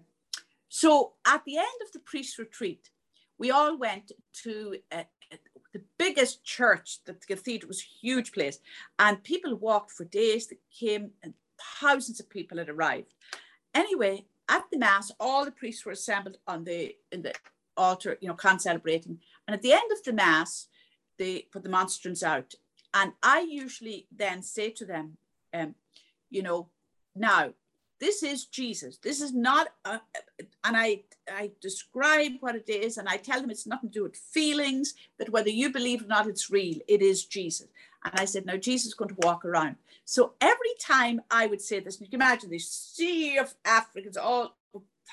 [0.68, 2.90] so at the end of the priest retreat,
[3.38, 5.06] we all went to a,
[5.72, 8.58] the biggest church, the cathedral was a huge place,
[8.98, 10.48] and people walked for days.
[10.48, 11.34] That came, and
[11.80, 13.14] thousands of people had arrived.
[13.74, 17.34] Anyway, at the mass, all the priests were assembled on the in the
[17.76, 19.18] altar, you know, con-celebrating.
[19.46, 20.66] And at the end of the mass,
[21.18, 22.54] they put the monstrance out,
[22.92, 25.16] And I usually then say to them,
[25.54, 25.74] um,
[26.30, 26.68] you know,
[27.14, 27.52] now
[28.00, 28.96] this is Jesus.
[28.98, 30.00] This is not, a,
[30.64, 34.02] and I I describe what it is, and I tell them it's nothing to do
[34.04, 34.94] with feelings.
[35.18, 36.78] That whether you believe or not, it's real.
[36.88, 37.68] It is Jesus.
[38.04, 39.76] And I said, no, Jesus is going to walk around.
[40.06, 44.16] So every time I would say this, and you can imagine this sea of Africans,
[44.16, 44.56] all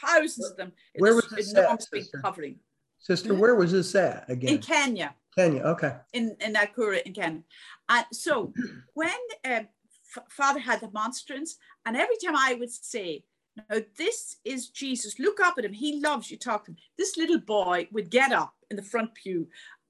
[0.02, 2.56] thousands of them, where was this enormous big covering.
[3.00, 4.56] Sister, where was this at again?
[4.56, 5.16] In Kenya.
[5.36, 5.96] Kenya, okay.
[6.14, 7.44] In in Nakuru in Kenya.
[7.90, 8.54] And so
[8.94, 9.10] when
[9.46, 9.68] um,
[10.30, 13.24] father had the monstrance, and every time I would say,
[13.70, 16.78] now this is Jesus, look up at him, he loves you, talk to him.
[16.98, 19.48] This little boy would get up in the front pew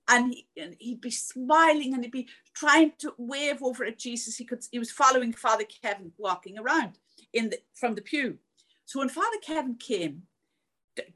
[0.08, 4.38] and, he, he'd be smiling and he'd be trying to wave over at Jesus.
[4.38, 7.00] He could he was following Father Kevin walking around
[7.34, 8.38] in the from the pew.
[8.86, 10.22] So when Father Kevin came,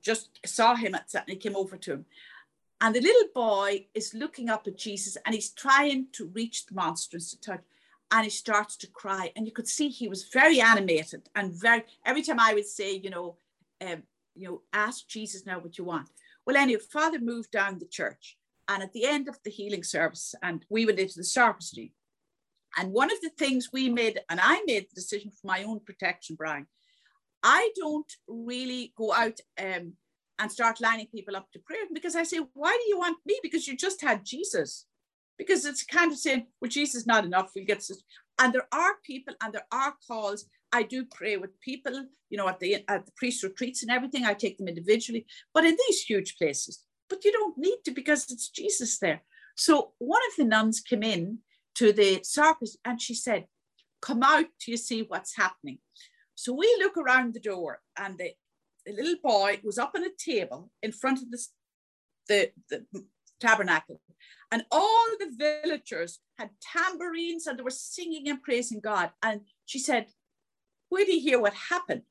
[0.01, 2.05] just saw him at and he came over to him.
[2.81, 6.73] And the little boy is looking up at Jesus and he's trying to reach the
[6.73, 7.61] monstrance to touch
[8.11, 11.83] and he starts to cry and you could see he was very animated and very
[12.05, 13.37] every time i would say you know
[13.81, 14.03] um,
[14.35, 16.09] you know ask jesus now what you want.
[16.45, 20.35] Well anyway father moved down the church and at the end of the healing service
[20.43, 21.93] and we went into the sacristy
[22.77, 25.79] and one of the things we made and i made the decision for my own
[25.79, 26.67] protection brian
[27.43, 29.93] i don't really go out um,
[30.39, 33.39] and start lining people up to prayer because i say why do you want me?
[33.43, 34.85] Because you just had jesus
[35.41, 37.49] because it's kind of saying, well, Jesus is not enough.
[37.55, 38.03] We'll get this.
[38.37, 40.45] And there are people and there are calls.
[40.71, 44.23] I do pray with people, you know, at the at the priest retreats and everything.
[44.23, 46.83] I take them individually, but in these huge places.
[47.09, 49.23] But you don't need to because it's Jesus there.
[49.55, 51.39] So one of the nuns came in
[51.73, 53.47] to the circus and she said,
[53.99, 55.79] "Come out you see what's happening."
[56.35, 58.33] So we look around the door and the,
[58.85, 61.39] the little boy was up on a table in front of the,
[62.27, 62.85] the, the
[63.41, 63.99] tabernacle
[64.51, 69.11] and all the villagers had tambourines and they were singing and praising God.
[69.23, 70.07] And she said,
[70.89, 72.01] Where do you hear what happened?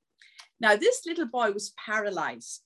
[0.58, 2.62] Now, this little boy was paralyzed,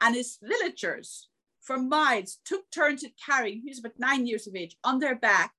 [0.00, 1.28] and his villagers
[1.60, 5.16] for miles took turns at carrying, he was about nine years of age, on their
[5.16, 5.52] back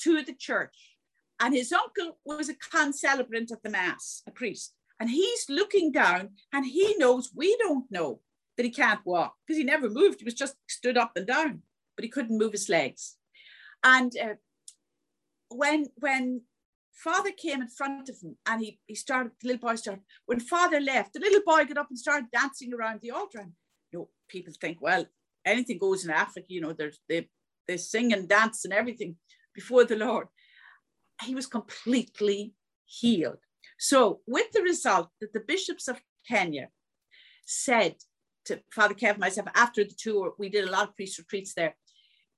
[0.00, 0.96] to the church.
[1.40, 4.74] And his uncle was a concelebrant at the Mass, a priest.
[5.00, 8.20] And he's looking down and he knows we don't know
[8.56, 10.20] that he can't walk because he never moved.
[10.20, 11.62] He was just stood up and down
[11.96, 13.16] but he couldn't move his legs.
[13.82, 14.34] And uh,
[15.48, 16.42] when when
[16.92, 20.40] father came in front of him and he, he started, the little boy started, when
[20.40, 23.40] father left, the little boy got up and started dancing around the altar.
[23.40, 23.52] And
[23.92, 25.06] you know, people think, well,
[25.44, 27.28] anything goes in Africa, you know, there's they
[27.66, 29.16] they sing and dance and everything
[29.54, 30.28] before the Lord.
[31.22, 32.54] He was completely
[32.86, 33.38] healed.
[33.78, 36.68] So, with the result that the bishops of Kenya
[37.44, 37.96] said
[38.46, 41.74] to Father Kevin, myself, after the tour, we did a lot of priest retreats there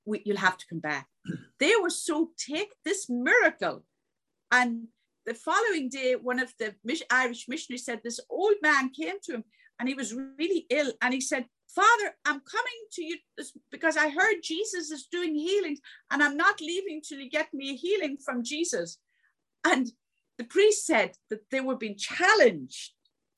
[0.07, 1.09] we, you'll have to come back.
[1.59, 3.83] They were so take this miracle.
[4.53, 4.89] And
[5.25, 6.75] the following day, one of the
[7.11, 9.45] Irish missionaries said this old man came to him
[9.81, 10.93] and he was really ill.
[11.01, 13.17] And he said, Father, I'm coming to you
[13.71, 17.71] because I heard Jesus is doing healings and I'm not leaving till you get me
[17.71, 18.99] a healing from Jesus.
[19.65, 19.91] And
[20.37, 22.93] the priest said that they were being challenged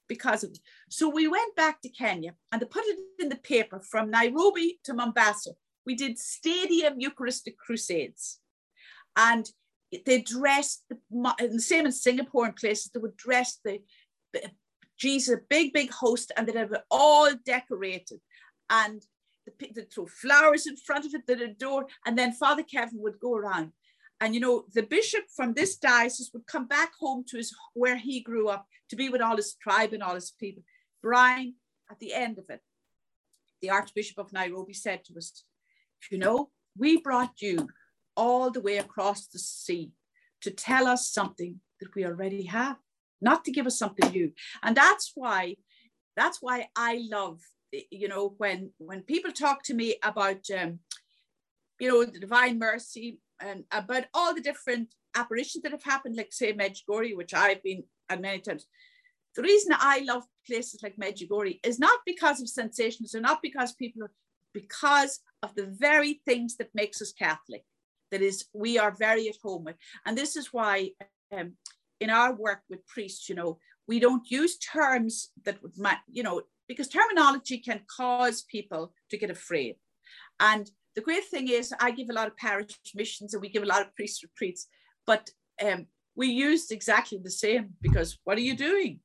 [0.09, 0.59] because of it.
[0.89, 4.81] So we went back to Kenya and they put it in the paper from Nairobi
[4.85, 5.53] to Mombasa
[5.89, 8.41] we did stadium Eucharistic crusades.
[9.17, 9.51] And
[10.05, 13.81] they dressed, the, same in Singapore and places, they would dress the,
[14.99, 18.21] Jesus, big, big host, and they'd have it all decorated.
[18.69, 19.03] And
[19.59, 21.87] they'd throw flowers in front of it, they'd adore.
[22.05, 23.73] And then Father Kevin would go around.
[24.21, 27.97] And you know, the bishop from this diocese would come back home to his where
[27.97, 30.63] he grew up to be with all his tribe and all his people.
[31.03, 31.55] Brian,
[31.91, 32.61] at the end of it,
[33.63, 35.45] the Archbishop of Nairobi said to us,
[36.11, 37.69] you know, we brought you
[38.17, 39.93] all the way across the sea
[40.43, 42.77] to tell us something that we already have,
[43.21, 44.33] not to give us something new.
[44.63, 45.57] And that's why,
[46.17, 47.41] that's why I love,
[47.91, 50.81] you know, when when people talk to me about, um,
[51.79, 56.33] you know, the divine mercy and about all the different apparitions that have happened, like
[56.33, 58.67] say Medjugorje, which I've been at many times.
[59.37, 63.73] The reason I love places like Medjugorje is not because of sensations, or not because
[63.75, 64.13] people are,
[64.53, 67.65] because of the very things that makes us Catholic,
[68.11, 69.77] that is, we are very at home with.
[70.07, 70.91] And this is why
[71.37, 71.53] um,
[72.01, 75.73] in our work with priests, you know, we don't use terms that would,
[76.11, 79.77] you know, because terminology can cause people to get afraid.
[80.41, 83.63] And the great thing is, I give a lot of parish missions and we give
[83.63, 84.67] a lot of priest retreats,
[85.07, 85.31] but
[85.65, 88.99] um, we use exactly the same because what are you doing?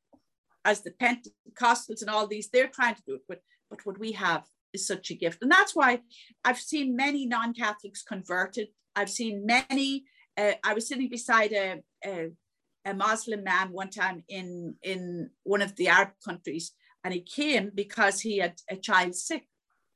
[0.66, 4.14] As the Pentecostals and all these, they're trying to do it, but but what we
[4.14, 5.44] have is such a gift.
[5.44, 6.00] And that's why
[6.44, 8.70] I've seen many non Catholics converted.
[8.96, 10.06] I've seen many.
[10.36, 12.32] Uh, I was sitting beside a, a,
[12.86, 16.72] a Muslim man one time in, in one of the Arab countries,
[17.04, 19.46] and he came because he had a child sick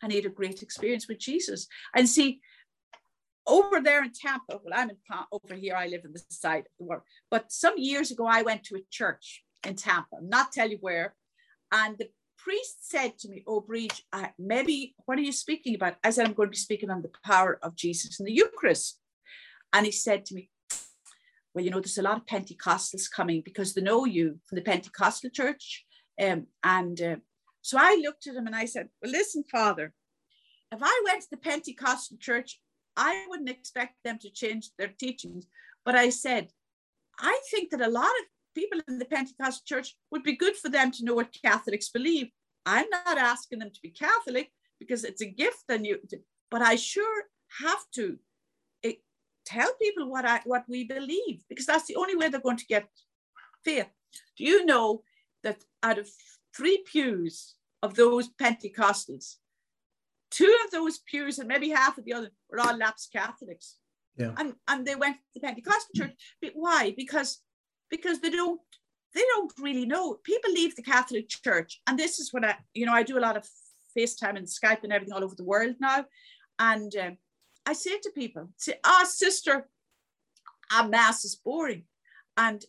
[0.01, 1.67] and he had a great experience with Jesus.
[1.95, 2.39] And see,
[3.47, 4.97] over there in Tampa, well, I'm in
[5.31, 7.03] over here, I live in the side of the world.
[7.31, 10.77] But some years ago, I went to a church in Tampa, I'm not tell you
[10.81, 11.15] where.
[11.71, 14.01] And the priest said to me, Oh, Briege,
[14.37, 15.95] maybe what are you speaking about?
[16.03, 18.99] I said, I'm going to be speaking on the power of Jesus in the Eucharist.
[19.73, 20.49] And he said to me,
[21.53, 24.61] Well, you know, there's a lot of Pentecostals coming because they know you from the
[24.61, 25.85] Pentecostal church.
[26.21, 27.15] Um, and uh,
[27.67, 29.91] so I looked at him and I said, Well, listen, Father,
[30.71, 32.61] if I went to the Pentecostal church,
[32.95, 35.47] I wouldn't expect them to change their teachings.
[35.83, 36.47] But I said,
[37.19, 38.25] I think that a lot of
[38.55, 42.29] people in the Pentecostal church would be good for them to know what Catholics believe.
[42.65, 44.49] I'm not asking them to be Catholic
[44.79, 45.99] because it's a gift and you
[46.49, 47.23] but I sure
[47.59, 48.17] have to
[48.85, 48.93] eh,
[49.45, 52.73] tell people what I what we believe because that's the only way they're going to
[52.75, 52.87] get
[53.65, 53.91] faith.
[54.37, 55.03] Do you know
[55.43, 56.07] that out of
[56.55, 59.35] three pews of those Pentecostals,
[60.31, 63.77] two of those pews and maybe half of the other were all lapsed Catholics.
[64.17, 64.33] Yeah.
[64.37, 66.13] And and they went to the Pentecostal church.
[66.41, 66.93] But why?
[66.97, 67.39] Because
[67.89, 68.59] because they don't
[69.13, 70.15] they don't really know.
[70.23, 73.21] People leave the Catholic Church, and this is what I you know I do a
[73.27, 73.47] lot of
[73.97, 76.05] FaceTime and Skype and everything all over the world now,
[76.59, 77.17] and um,
[77.65, 79.67] I say to people, say, "Ah, oh, sister,
[80.71, 81.83] our mass is boring,"
[82.35, 82.63] and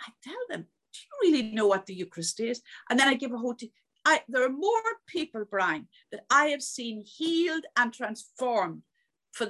[0.00, 3.32] I tell them, "Do you really know what the Eucharist is?" And then I give
[3.32, 3.54] a whole.
[3.54, 3.72] T-
[4.06, 4.70] I, there are more
[5.08, 8.82] people, Bryan, that I have seen healed and transformed
[9.32, 9.48] for,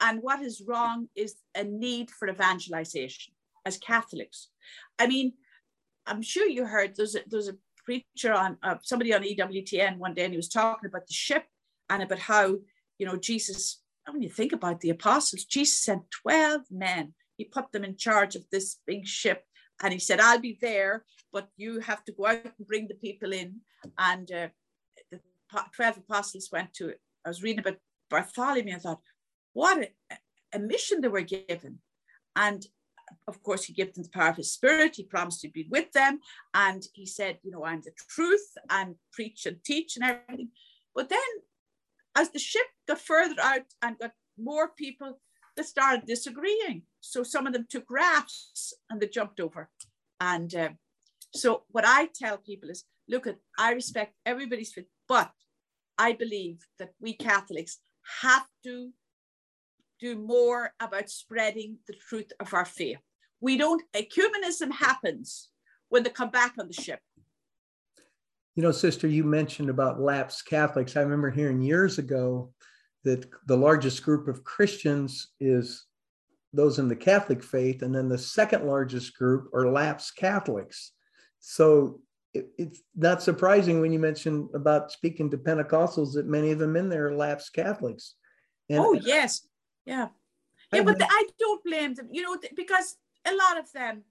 [0.00, 3.34] and what is wrong is a need for evangelization
[3.66, 4.48] as Catholics.
[4.96, 5.32] I mean,
[6.06, 10.14] I'm sure you heard there's a, there's a preacher on uh, somebody on EWTN one
[10.14, 11.44] day, and he was talking about the ship
[11.90, 12.56] and about how
[12.98, 13.82] you know Jesus.
[14.08, 17.14] When you think about the apostles, Jesus sent twelve men.
[17.36, 19.44] He put them in charge of this big ship,
[19.82, 22.94] and he said, "I'll be there, but you have to go out and bring the
[22.94, 23.60] people in."
[23.98, 24.48] And uh,
[25.10, 25.20] the
[25.74, 26.94] twelve apostles went to.
[27.24, 27.78] I was reading about
[28.10, 28.74] Bartholomew.
[28.74, 29.00] I thought,
[29.52, 30.16] what a,
[30.52, 31.78] a mission they were given,
[32.34, 32.66] and
[33.28, 34.96] of course, he gave them the power of his spirit.
[34.96, 36.20] He promised to be with them.
[36.54, 40.50] And he said, you know, I'm the truth and preach and teach and everything.
[40.94, 41.18] But then
[42.16, 45.20] as the ship got further out and got more people,
[45.56, 46.82] they started disagreeing.
[47.00, 49.68] So some of them took rafts and they jumped over.
[50.20, 50.68] And uh,
[51.34, 55.30] so what I tell people is, look at, I respect everybody's faith, but
[55.98, 57.78] I believe that we Catholics
[58.22, 58.90] have to
[59.98, 62.98] do more about spreading the truth of our faith.
[63.40, 65.50] We don't, ecumenism happens
[65.88, 67.00] when they come back on the ship.
[68.54, 70.96] You know, sister, you mentioned about lapsed Catholics.
[70.96, 72.52] I remember hearing years ago
[73.06, 75.86] that the largest group of Christians is
[76.52, 80.90] those in the Catholic faith, and then the second largest group are lapsed Catholics.
[81.38, 82.00] So
[82.34, 86.74] it, it's not surprising when you mention about speaking to Pentecostals that many of them
[86.74, 88.14] in there are lapsed Catholics.
[88.68, 89.46] And oh yes,
[89.84, 90.08] yeah.
[90.72, 94.02] Yeah, but the, I don't blame them, you know, because a lot of them,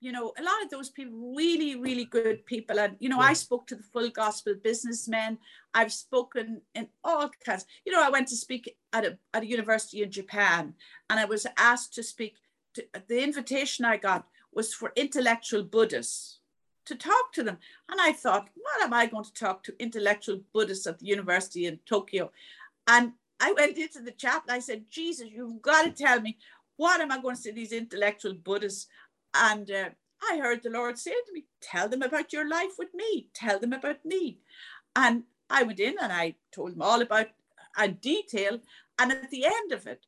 [0.00, 2.80] you know, a lot of those people, really, really good people.
[2.80, 3.28] And, you know, yeah.
[3.28, 5.38] I spoke to the full gospel businessmen.
[5.74, 7.66] I've spoken in all kinds.
[7.84, 10.74] You know, I went to speak at a, at a university in Japan
[11.10, 12.36] and I was asked to speak.
[12.74, 16.38] To, the invitation I got was for intellectual Buddhists
[16.86, 17.58] to talk to them.
[17.88, 21.66] And I thought, what am I going to talk to intellectual Buddhists at the university
[21.66, 22.30] in Tokyo?
[22.86, 26.38] And I went into the chat and I said, Jesus, you've got to tell me,
[26.76, 28.86] what am I going to say to these intellectual Buddhists?
[29.34, 29.90] And uh,
[30.22, 33.58] I heard the Lord say to me, tell them about your life with me, tell
[33.58, 34.38] them about me.
[34.94, 37.28] And I went in and I told them all about
[37.82, 38.60] in detail.
[38.98, 40.06] And at the end of it,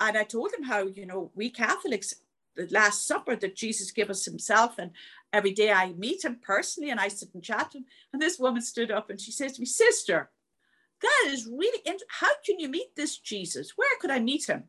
[0.00, 2.14] and I told them how, you know, we Catholics,
[2.56, 4.92] the Last Supper that Jesus gave us himself, and
[5.32, 7.84] every day I meet him personally and I sit and chat to him.
[8.12, 10.30] And this woman stood up and she says to me, Sister,
[11.02, 12.08] that is really interesting.
[12.10, 13.72] How can you meet this Jesus?
[13.76, 14.64] Where could I meet him?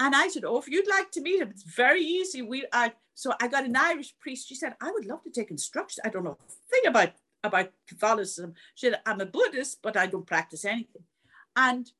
[0.00, 2.42] And I said, Oh, if you'd like to meet him, it's very easy.
[2.42, 4.48] We I so I got an Irish priest.
[4.48, 6.02] She said, I would love to take instruction.
[6.04, 8.54] I don't know a thing about, about Catholicism.
[8.76, 11.02] She said, I'm a Buddhist, but I don't practice anything.
[11.56, 11.90] And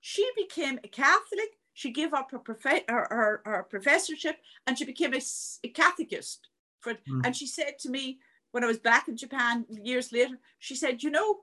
[0.00, 1.50] she became a Catholic.
[1.74, 5.20] She gave up her, prof- her, her, her professorship and she became a,
[5.62, 6.48] a catechist.
[6.80, 7.24] For, mm.
[7.24, 8.18] And she said to me
[8.50, 11.38] when I was back in Japan years later, she said, You know,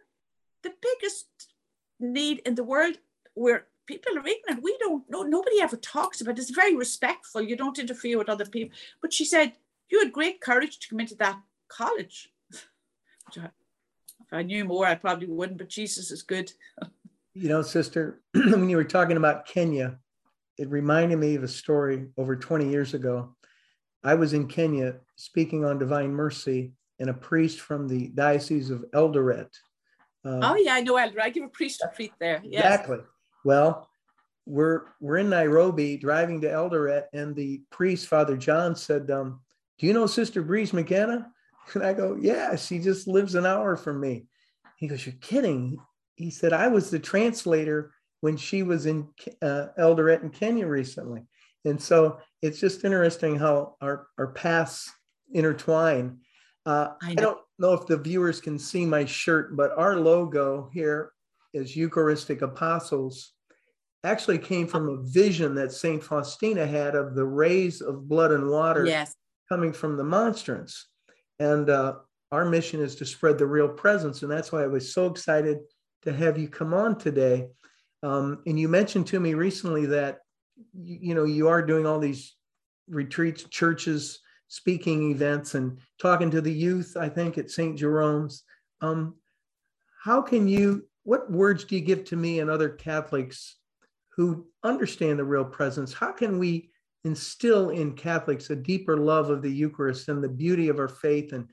[0.62, 1.28] the biggest
[2.02, 2.98] need in the world
[3.34, 4.64] where people are ignorant.
[4.64, 6.42] We don't know, nobody ever talks about it.
[6.42, 7.42] It's very respectful.
[7.42, 8.76] You don't interfere with other people.
[9.02, 9.54] But she said,
[9.90, 12.32] You had great courage to come into that college.
[14.32, 16.54] If I knew more, I probably wouldn't, but Jesus is good.
[17.34, 19.98] you know, sister, when you were talking about Kenya,
[20.58, 23.36] it reminded me of a story over 20 years ago.
[24.06, 28.86] I was in Kenya speaking on divine mercy, and a priest from the Diocese of
[28.94, 29.50] Eldoret.
[30.24, 31.24] Uh, oh, yeah, I know Eldoret.
[31.24, 32.42] I give a priest a treat there.
[32.44, 32.64] Yes.
[32.64, 33.00] Exactly.
[33.44, 33.90] Well,
[34.46, 39.42] we're we're in Nairobi driving to Eldoret, and the priest, Father John, said, um,
[39.80, 41.32] Do you know Sister Briege McKenna?
[41.76, 44.26] And I go, Yeah, she just lives an hour from me.
[44.78, 45.78] He goes, You're kidding.
[46.16, 49.08] He said, I was the translator when she was in
[49.42, 51.24] uh, Eldoret in Kenya recently.
[51.66, 54.92] And so it's just interesting how our, our paths
[55.32, 56.20] intertwine.
[56.66, 60.70] Uh, I, I, don't know if the viewers can see my shirt, but our logo
[60.74, 61.12] here
[61.54, 63.34] is Eucharistic Apostles
[64.04, 66.04] actually came from a vision that St.
[66.04, 69.14] Faustina had of the rays of blood and water yes.
[69.48, 70.88] coming from the monstrance.
[71.40, 71.96] And uh,
[72.32, 74.24] our mission is to spread the real presence.
[74.24, 75.60] And that's why I was so excited
[76.04, 77.48] to have you come on today.
[78.04, 80.20] Um, and you mentioned to me recently that,
[80.74, 82.36] you, you know, you are doing all these
[82.88, 87.78] retreats, churches, speaking events, and talking to the youth, I think, at St.
[87.78, 88.44] Jerome's.
[88.82, 89.16] Um,
[90.04, 93.58] how can you, what words do you give to me and other Catholics
[94.10, 95.94] who understand the real presence?
[95.94, 96.70] How can we
[97.04, 101.34] instill in Catholics a deeper love of the Eucharist and the beauty of our faith
[101.34, 101.48] and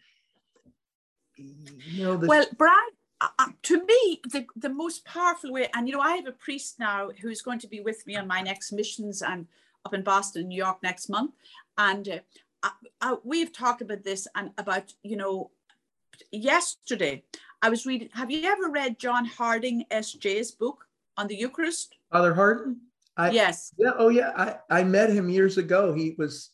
[1.38, 2.74] you know, well, Bryan,
[3.20, 6.32] uh, uh, to me, the, the most powerful way, and you know, I have a
[6.32, 9.22] priest now who's going to be with me on my next missions.
[9.22, 9.46] I'm
[9.84, 11.32] up in Boston, New York next month,
[11.76, 12.18] and uh,
[12.62, 12.70] I,
[13.00, 15.50] I, we've talked about this and about you know,
[16.32, 17.22] yesterday
[17.62, 18.08] I was reading.
[18.12, 20.84] Have you ever read John Hardon S.J.'s book
[21.16, 21.94] on the Eucharist?
[22.12, 22.80] Father Hardon.
[23.16, 23.74] I, yes.
[23.78, 23.90] Yeah.
[23.98, 24.30] Oh, yeah.
[24.36, 25.92] I I met him years ago.
[25.92, 26.50] He was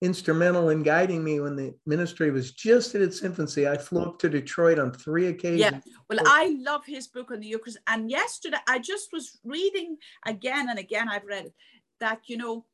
[0.00, 3.66] instrumental in guiding me when the ministry was just in its infancy.
[3.66, 5.60] I flew up to Detroit on three occasions.
[5.60, 7.78] Yeah, well, I love his book on the Eucharist.
[7.86, 9.96] And yesterday, I just was reading
[10.26, 11.54] again and again, I've read it,
[12.00, 12.66] that, you know,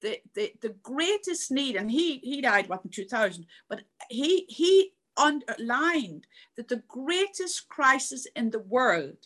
[0.00, 4.90] the, the, the greatest need, and he, he died, what, in 2000, but he, he
[5.16, 9.16] underlined that the greatest crisis in the world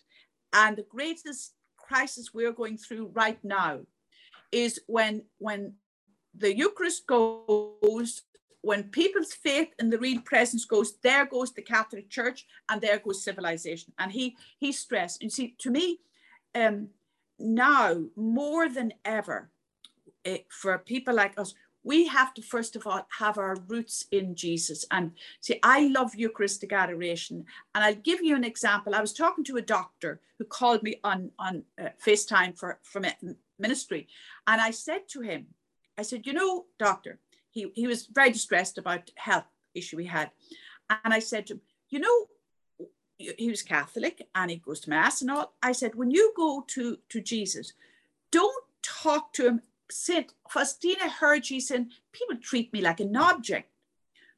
[0.52, 3.80] and the greatest crisis we're going through right now
[4.52, 5.74] is when when
[6.38, 8.22] the Eucharist goes,
[8.60, 12.98] when people's faith in the real presence goes, there goes the Catholic Church and there
[12.98, 13.92] goes civilization.
[13.98, 16.00] And he he stressed, you see, to me,
[16.54, 16.88] um,
[17.38, 19.50] now more than ever,
[20.24, 21.54] it, eh, for people like us,
[21.86, 24.84] we have to first of all have our roots in Jesus.
[24.90, 27.44] And see, I love Eucharistic adoration.
[27.74, 28.92] And I'll give you an example.
[28.92, 33.06] I was talking to a doctor who called me on, on uh, FaceTime for, from
[33.60, 34.08] ministry.
[34.48, 35.46] And I said to him,
[35.96, 37.20] I said, you know, doctor,
[37.50, 40.32] he, he was very distressed about health issue he had.
[41.04, 42.26] And I said to him, you know,
[43.16, 45.54] he was Catholic and he goes to mass and all.
[45.62, 47.74] I said, when you go to, to Jesus,
[48.32, 49.62] don't talk to him.
[49.90, 50.32] St.
[50.50, 53.70] Faustina heard you saying, people treat me like an object.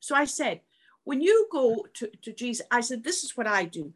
[0.01, 0.61] So I said,
[1.05, 3.93] when you go to, to Jesus, I said, this is what I do.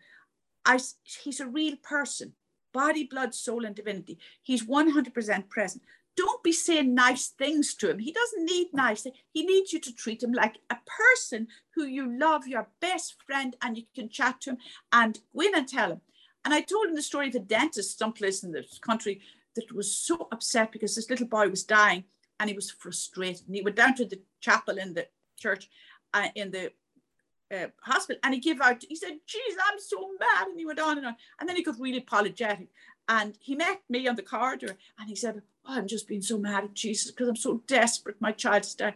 [0.65, 0.79] I,
[1.23, 2.33] he's a real person,
[2.73, 4.19] body, blood, soul, and divinity.
[4.43, 5.83] He's 100% present
[6.17, 7.99] don't be saying nice things to him.
[7.99, 9.17] He doesn't need nice things.
[9.33, 13.57] He needs you to treat him like a person who you love, your best friend,
[13.63, 14.59] and you can chat to him
[14.93, 16.01] and go in and tell him.
[16.45, 19.21] And I told him the story of a dentist someplace in this country
[19.55, 22.05] that was so upset because this little boy was dying
[22.41, 23.47] and he was frustrated.
[23.47, 25.07] And he went down to the chapel in the
[25.39, 25.69] church,
[26.15, 26.73] uh, in the
[27.55, 30.49] uh, hospital, and he gave out, he said, Geez, I'm so mad.
[30.49, 31.17] And he went on and on.
[31.39, 32.69] And then he got really apologetic.
[33.09, 36.39] And he met me on the corridor and he said, oh, I'm just being so
[36.39, 38.21] mad at Jesus because I'm so desperate.
[38.21, 38.95] My child's dead.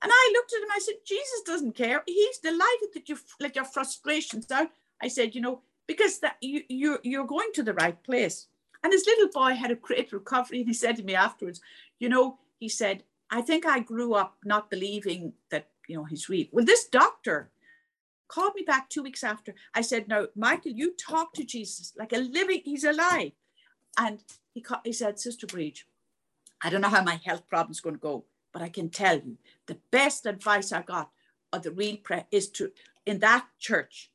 [0.00, 2.02] And I looked at him, I said, Jesus doesn't care.
[2.06, 4.70] He's delighted that you let your frustrations out.
[5.02, 8.46] I said, you know, because that you, you, you're going to the right place.
[8.82, 10.60] And his little boy had a great recovery.
[10.60, 11.60] And he said to me afterwards,
[11.98, 16.28] you know, he said, I think I grew up not believing that, you know, he's
[16.28, 16.46] real.
[16.52, 17.50] Well, this doctor
[18.28, 19.54] called me back two weeks after.
[19.74, 23.32] I said, no, Michael, you talk to Jesus like a living, he's alive.
[23.98, 24.22] And
[24.54, 25.84] he, he said, Sister Briege,
[26.62, 29.38] I don't know how my health problem's going to go, but I can tell you
[29.66, 31.10] the best advice I got
[31.52, 32.70] of the real prayer is to,
[33.06, 34.10] in that church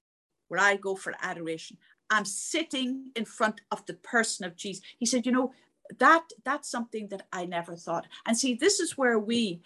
[0.48, 1.78] where I go for adoration,
[2.14, 4.84] I'm sitting in front of the person of Jesus.
[5.00, 5.52] He said, you know,
[6.00, 8.08] that that's something that I never thought.
[8.26, 9.62] And see, this is where we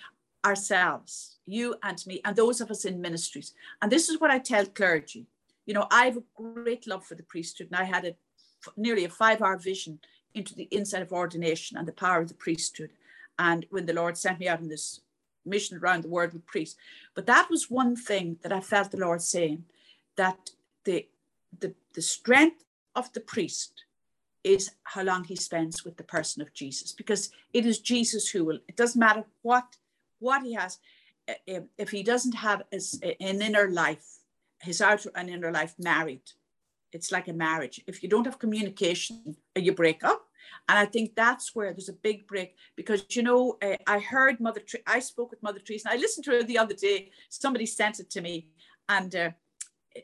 [0.45, 4.39] ourselves, you and me, and those of us in ministries, and this is what I
[4.39, 5.27] tell clergy.
[5.65, 8.15] You know, I have a great love for the priesthood, and I had a
[8.75, 9.99] nearly a five-hour vision
[10.33, 12.91] into the inside of ordination and the power of the priesthood.
[13.37, 15.01] And when the Lord sent me out on this
[15.45, 16.77] mission around the world with priests.
[17.15, 19.65] But that was one thing that I felt the Lord saying
[20.15, 20.51] that
[20.85, 21.07] the
[21.59, 22.63] the, the strength
[22.95, 23.83] of the priest
[24.43, 28.45] is how long he spends with the person of Jesus, because it is Jesus who
[28.45, 29.75] will, it doesn't matter what,
[30.19, 30.79] what he has.
[31.45, 32.81] If, he doesn't have an
[33.19, 34.19] inner life,
[34.61, 36.21] his outer and inner life married,
[36.93, 37.81] it's like a marriage.
[37.85, 40.23] If you don't have communication, you break up.
[40.69, 44.39] And I think that's where there's a big break because, you know, uh, I heard
[44.39, 47.11] Mother, I spoke with Mother Teresa and I listened to her the other day.
[47.27, 48.47] Somebody sent it to me
[48.87, 49.31] and uh,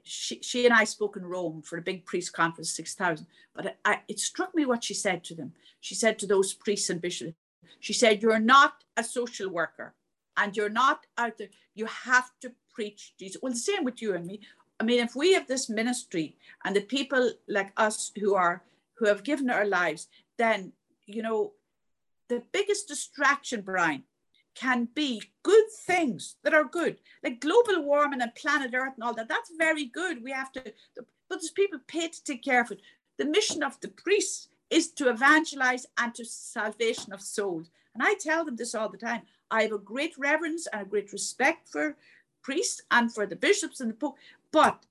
[0.03, 3.25] she, she and I spoke in Rome for a big priest conference, 6,000.
[3.55, 5.53] But I, it struck me what she said to them.
[5.81, 7.33] She said to those priests and bishops,
[7.79, 9.93] she said, You're not a social worker
[10.37, 11.49] and you're not out there.
[11.75, 13.41] You have to preach Jesus.
[13.41, 14.41] Well, the same with you and me.
[14.79, 16.35] I mean, if we have this ministry
[16.65, 18.63] and the people like us who are
[18.95, 20.71] who have given our lives, then
[21.05, 21.53] you know
[22.29, 24.03] the biggest distraction, Bryan,
[24.55, 29.13] can be good things that are good, like global warming and planet Earth and all
[29.13, 29.27] that.
[29.27, 30.23] That's very good.
[30.23, 32.81] We have to, but there's people paid to take care of it.
[33.17, 37.69] The mission of the priests is to evangelize and to salvation of souls.
[37.93, 39.21] And I tell them this all the time.
[39.51, 41.95] I have a great reverence and a great respect for
[42.41, 44.17] priests and for the bishops and the pope,
[44.51, 44.83] but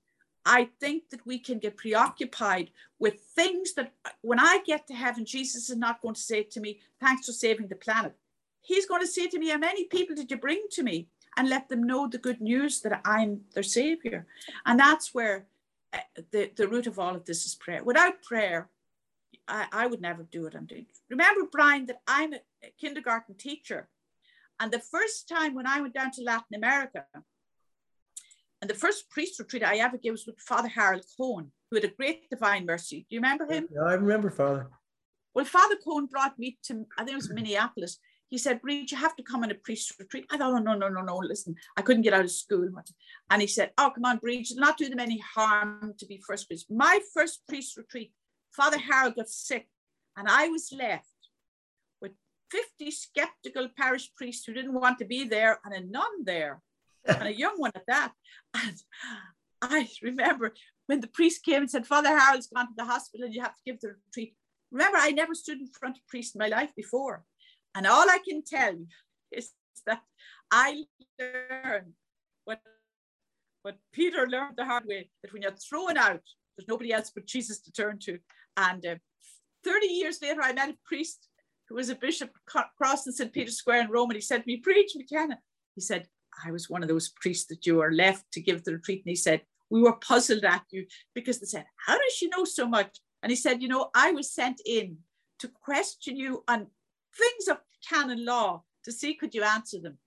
[0.45, 5.25] I think that we can get preoccupied with things that when I get to heaven,
[5.25, 8.15] Jesus is not going to say to me, Thanks for saving the planet
[8.63, 11.07] he's going to say to me, How many people did you bring to me?
[11.35, 14.27] And let them know the good news that I'm their savior.
[14.67, 15.47] And that's where
[15.91, 15.97] uh,
[16.31, 17.83] the, the root of all of this is prayer.
[17.83, 18.69] Without prayer,
[19.47, 20.85] I, I would never do what I'm doing.
[21.09, 23.89] Remember, Bryan, that I'm a, a kindergarten teacher.
[24.59, 27.05] And the first time when I went down to Latin America,
[28.61, 31.83] and the first priest retreat I ever gave was with Father Harold Cohen, who had
[31.85, 33.05] a great divine mercy.
[33.09, 33.67] Do you remember him?
[33.73, 34.69] Yeah, I remember Father.
[35.33, 37.97] Well, Father Cohen brought me to, I think it was Minneapolis,
[38.33, 40.25] he said, Briege, you have to come on a priest retreat.
[40.31, 42.67] I thought, oh, no, no, no, no, listen, I couldn't get out of school.
[43.29, 46.17] And he said, oh, come on, Briege, you'll not do them any harm to be
[46.17, 46.65] first priest.
[46.67, 48.11] My first priest retreat,
[48.49, 49.67] Father Harold got sick,
[50.17, 51.05] and I was left
[52.01, 52.13] with
[52.49, 56.59] 50 skeptical parish priests who didn't want to be there and a nun there,
[57.05, 58.13] and a young one at that.
[58.55, 58.81] And
[59.61, 60.55] I remember
[60.87, 63.53] when the priest came and said, Father Harold's gone to the hospital and you have
[63.53, 64.33] to give the retreat.
[64.71, 67.23] Remember, I never stood in front of a priest in my life before.
[67.75, 68.87] And all I can tell you
[69.31, 69.51] is
[69.85, 70.01] that
[70.51, 70.83] I
[71.19, 71.93] learned
[72.45, 72.59] what,
[73.63, 76.21] what Peter learned the hard way that when you're thrown out,
[76.55, 78.19] there's nobody else but Jesus to turn to.
[78.57, 78.95] And uh,
[79.63, 81.27] 30 years later, I met a priest
[81.67, 82.31] who was a bishop
[82.77, 83.31] crossing St.
[83.31, 85.39] Peter's Square in Rome, and he said to me, Briege, McKenna.
[85.75, 86.07] He said,
[86.45, 89.03] I was one of those priests that you were left to give the retreat.
[89.05, 92.43] And he said, We were puzzled at you because they said, How does she know
[92.43, 92.99] so much?
[93.21, 94.97] And he said, You know, I was sent in
[95.39, 96.67] to question you on
[97.17, 97.57] things of
[97.87, 99.97] canon law to see could you answer them.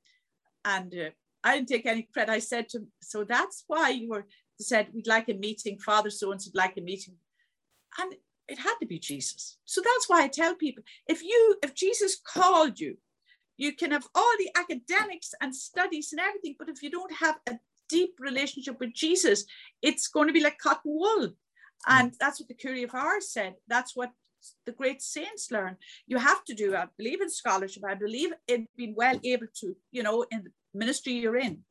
[0.65, 1.11] And uh,
[1.45, 2.33] I didn't take any credit.
[2.33, 4.27] I said to him, so that's why you were
[4.59, 5.79] said we'd like a meeting.
[5.79, 7.15] Father so and so would like a meeting,
[7.99, 8.15] and
[8.49, 9.59] it had to be Jesus.
[9.65, 12.97] So that's why I tell people if you if Jesus called you,
[13.57, 17.37] you can have all the academics and studies and everything, but if you don't have
[17.49, 19.45] a deep relationship with Jesus,
[19.83, 21.31] it's going to be like cotton wool.
[21.89, 23.55] And that's what the Curé of Ars said.
[23.69, 24.11] That's what
[24.65, 25.77] the great saints learn.
[26.07, 29.77] You have to do, I believe in scholarship, I believe in being well able to,
[29.93, 31.65] you know, in the ministry you're in.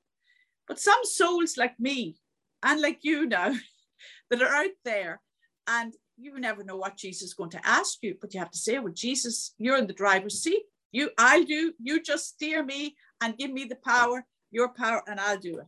[0.67, 2.17] But some souls like me
[2.63, 3.53] and like you now
[4.29, 5.21] that are out there
[5.67, 8.57] and you never know what Jesus is going to ask you, but you have to
[8.57, 10.63] say, well, Jesus, you're in the driver's seat.
[10.91, 15.19] You, I'll do, you just steer me and give me the power, your power, and
[15.19, 15.67] I'll do it.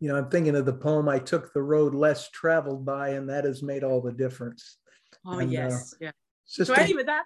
[0.00, 3.28] You know, I'm thinking of the poem, I took the road less traveled by, and
[3.30, 4.78] that has made all the difference.
[5.26, 6.10] Oh and, uh, yes, uh, yeah.
[6.44, 7.24] So anyway, that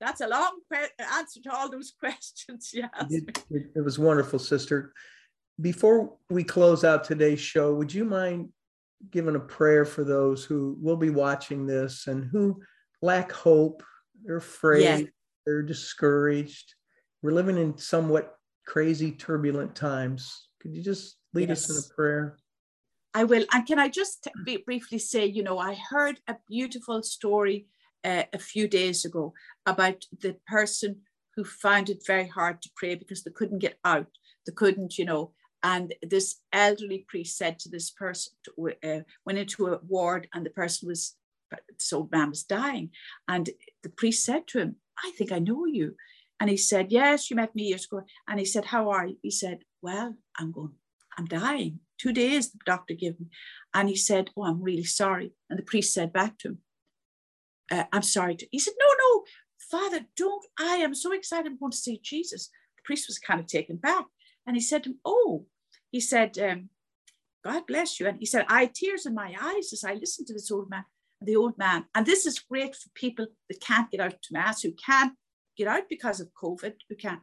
[0.00, 0.60] that's a long
[0.98, 2.70] answer to all those questions.
[2.72, 4.92] Yes, it, it, it was wonderful, sister.
[5.60, 8.50] Before we close out today's show, would you mind
[9.10, 12.60] giving a prayer for those who will be watching this and who
[13.02, 13.82] lack hope?
[14.24, 15.10] They're afraid.
[15.46, 16.74] They're discouraged.
[17.22, 18.36] We're living in somewhat
[18.66, 20.48] crazy, turbulent times.
[20.60, 21.64] Could you just lead yes.
[21.64, 22.36] us in a prayer?
[23.14, 23.44] I will.
[23.52, 24.28] And can I just
[24.66, 27.66] briefly say, you know, I heard a beautiful story
[28.04, 29.32] uh, a few days ago
[29.66, 31.00] about the person
[31.34, 34.08] who found it very hard to pray because they couldn't get out.
[34.46, 35.32] They couldn't, you know.
[35.62, 40.50] And this elderly priest said to this person, uh, went into a ward, and the
[40.50, 41.16] person was,
[41.78, 42.90] so man was dying.
[43.26, 43.50] And
[43.82, 45.94] the priest said to him, I think I know you.
[46.40, 48.02] And he said, Yes, you met me years ago.
[48.28, 49.16] And he said, How are you?
[49.22, 50.74] He said, Well, I'm going,
[51.16, 51.80] I'm dying.
[51.98, 53.26] Two days, the doctor gave me.
[53.74, 55.32] And he said, Oh, I'm really sorry.
[55.50, 56.58] And the priest said back to him,
[57.70, 58.36] uh, I'm sorry.
[58.36, 59.24] To, he said, No, no,
[59.70, 60.44] Father, don't.
[60.58, 61.46] I am so excited.
[61.46, 62.50] I'm going to see Jesus.
[62.76, 64.06] The priest was kind of taken back.
[64.46, 65.46] And he said to him, Oh,
[65.90, 66.70] he said, um,
[67.44, 68.06] God bless you.
[68.06, 70.70] And he said, I had tears in my eyes as I listened to this old
[70.70, 70.84] man,
[71.20, 71.84] the old man.
[71.94, 75.14] And this is great for people that can't get out to mass, who can't
[75.56, 77.20] get out because of COVID, who can't.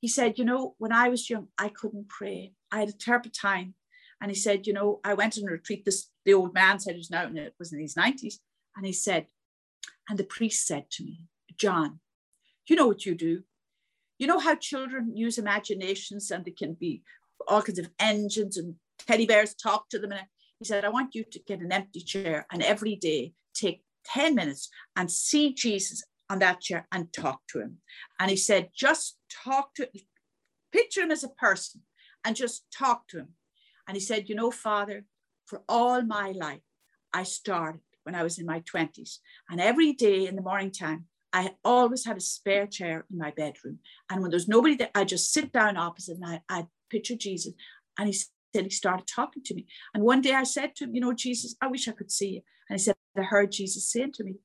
[0.00, 2.52] He said, you know, when I was young, I couldn't pray.
[2.70, 3.74] I had a terrible time.
[4.20, 5.84] And he said, you know, I went on a retreat.
[5.84, 8.34] This the old man said he's now and it was in his 90s.
[8.76, 9.26] And he said,
[10.08, 11.22] and the priest said to me,
[11.56, 12.00] John,
[12.68, 13.42] you know what you do?
[14.18, 17.02] You know how children use imaginations and they can be
[17.46, 20.12] all kinds of engines and teddy bears talk to them.
[20.12, 20.26] And
[20.58, 24.34] he said, I want you to get an empty chair and every day take 10
[24.34, 27.78] minutes and see Jesus on that chair and talk to him.
[28.18, 29.88] And he said, just talk to,
[30.72, 31.82] picture him as a person
[32.24, 33.28] and just talk to him.
[33.88, 35.04] And he said, You know, Father,
[35.46, 36.60] for all my life,
[37.12, 39.18] I started when I was in my 20s.
[39.50, 43.32] And every day in the morning time, I always had a spare chair in my
[43.32, 43.78] bedroom.
[44.10, 47.52] And when there's nobody there, I just sit down opposite and I, I picture Jesus.
[47.98, 49.66] And he said, he started talking to me.
[49.94, 52.28] And one day I said to him, You know, Jesus, I wish I could see
[52.28, 52.42] you.
[52.68, 54.36] And he said, I heard Jesus saying to me,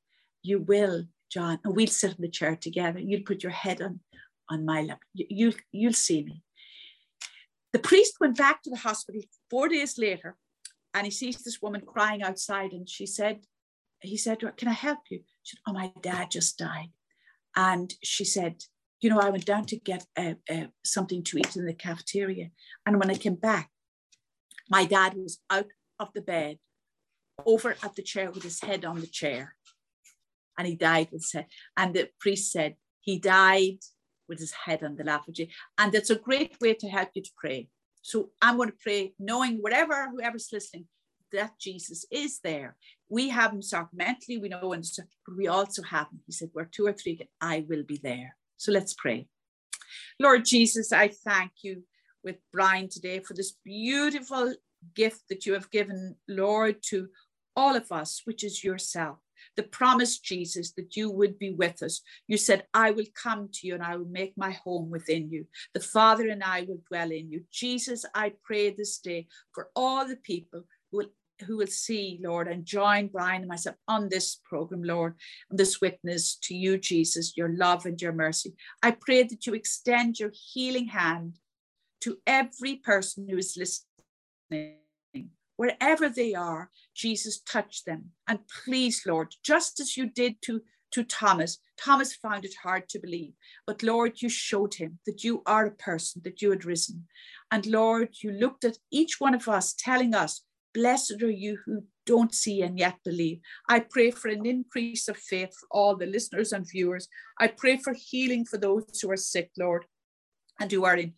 [0.41, 2.99] You will, John, and we'll sit in the chair together.
[2.99, 4.01] You'll put your head on,
[4.49, 4.99] on my lap.
[5.13, 6.43] You, you'll, you'll see me.
[7.73, 10.37] The priest went back to the hospital four days later
[10.93, 12.71] and he sees this woman crying outside.
[12.71, 13.41] And she said,
[13.99, 15.21] he said Can I help you?
[15.41, 16.91] She said, Oh, my dad just died.
[17.55, 18.63] And she said,
[19.01, 22.51] You know, I went down to get uh, uh, something to eat in the cafeteria.
[22.85, 23.71] And when I came back,
[24.69, 25.67] my dad was out
[25.99, 26.59] of the bed,
[27.45, 29.55] over at the chair with his head on the chair.
[30.57, 31.47] And he died his head.
[31.75, 33.79] And the priest said, He died
[34.27, 35.53] with his head on the lap of Jesus.
[35.77, 37.69] And it's a great way to help you to pray.
[38.01, 40.87] So I'm going to pray, knowing whatever, whoever's listening,
[41.31, 42.75] that Jesus is there.
[43.09, 44.85] We have him sacramentally, we know, and
[45.37, 46.19] we also have him.
[46.25, 48.35] He said, Where two or three, I will be there.
[48.57, 49.27] So let's pray.
[50.19, 51.83] Lord Jesus, I thank you
[52.23, 54.53] with Bryan today for this beautiful
[54.95, 57.09] gift that you have given, Lord, to
[57.55, 59.17] all of us, which is yourself.
[59.55, 62.01] The promise, Jesus, that you would be with us.
[62.27, 65.45] You said, I will come to you and I will make my home within you.
[65.73, 67.43] The Father and I will dwell in you.
[67.51, 71.09] Jesus, I pray this day for all the people who will
[71.47, 75.15] who will see, Lord, and join Bryan and myself on this program, Lord,
[75.49, 78.53] and this witness to you, Jesus, your love and your mercy.
[78.81, 81.39] I pray that you extend your healing hand
[82.01, 84.75] to every person who is listening,
[85.57, 86.69] wherever they are.
[86.95, 88.11] Jesus, touch them.
[88.27, 92.99] And please, Lord, just as you did to, to Thomas, Thomas found it hard to
[92.99, 93.33] believe.
[93.65, 97.07] But Lord, you showed him that you are a person, that you had risen.
[97.51, 100.43] And Lord, you looked at each one of us, telling us
[100.73, 103.39] Blessed are you who don't see and yet believe.
[103.69, 107.07] I pray for an increase of faith for all the listeners and viewers.
[107.39, 109.85] I pray for healing for those who are sick, Lord,
[110.59, 111.13] and who are in,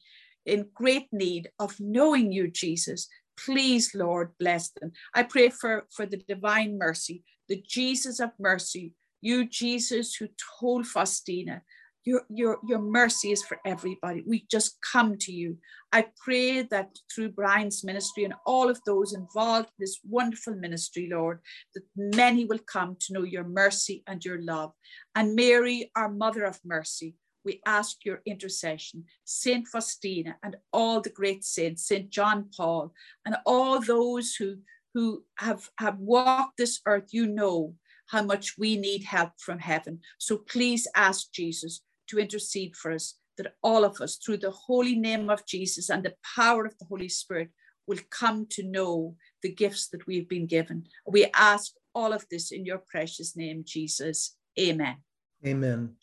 [0.46, 3.08] in great need of knowing you, Jesus.
[3.44, 4.92] Please, Lord, bless them.
[5.14, 10.28] I pray for, for the divine mercy, the Jesus of mercy, you, Jesus, who
[10.60, 11.62] told Faustina
[12.06, 14.24] your, your, your mercy is for everybody.
[14.26, 15.58] We just come to you.
[15.92, 21.10] I pray that through Bryan's ministry and all of those involved in this wonderful ministry,
[21.12, 21.40] Lord,
[21.74, 24.72] that many will come to know your mercy and your love.
[25.16, 27.16] And Mary, our Mother of Mercy,
[27.46, 32.93] we ask your intercession, Saint Faustina and all the great saints, Saint John Paul,
[33.26, 34.58] and all those who,
[34.93, 37.76] who have, have walked this earth, you know
[38.08, 40.00] how much we need help from heaven.
[40.18, 44.96] So please ask Jesus to intercede for us, that all of us, through the holy
[44.96, 47.50] name of Jesus and the power of the Holy Spirit,
[47.88, 50.86] will come to know the gifts that we've been given.
[51.08, 54.36] We ask all of this in your precious name, Jesus.
[54.60, 54.98] Amen.
[55.46, 55.96] Amen.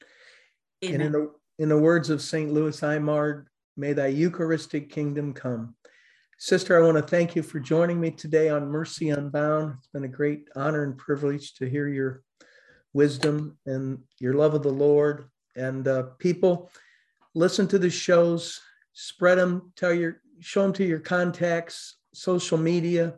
[0.84, 0.94] Amen.
[0.94, 2.52] And in the, in the words of St.
[2.52, 5.74] Louis Eymard, may thy Eucharistic kingdom come.
[6.38, 9.76] Sister, I want to thank you for joining me today on Mercy Unbound.
[9.78, 12.22] It's been a great honor and privilege to hear your
[12.92, 16.70] wisdom and your love of the Lord and uh, people
[17.34, 18.60] listen to the shows,
[18.92, 23.14] spread them, tell your, show them to your contacts, social media.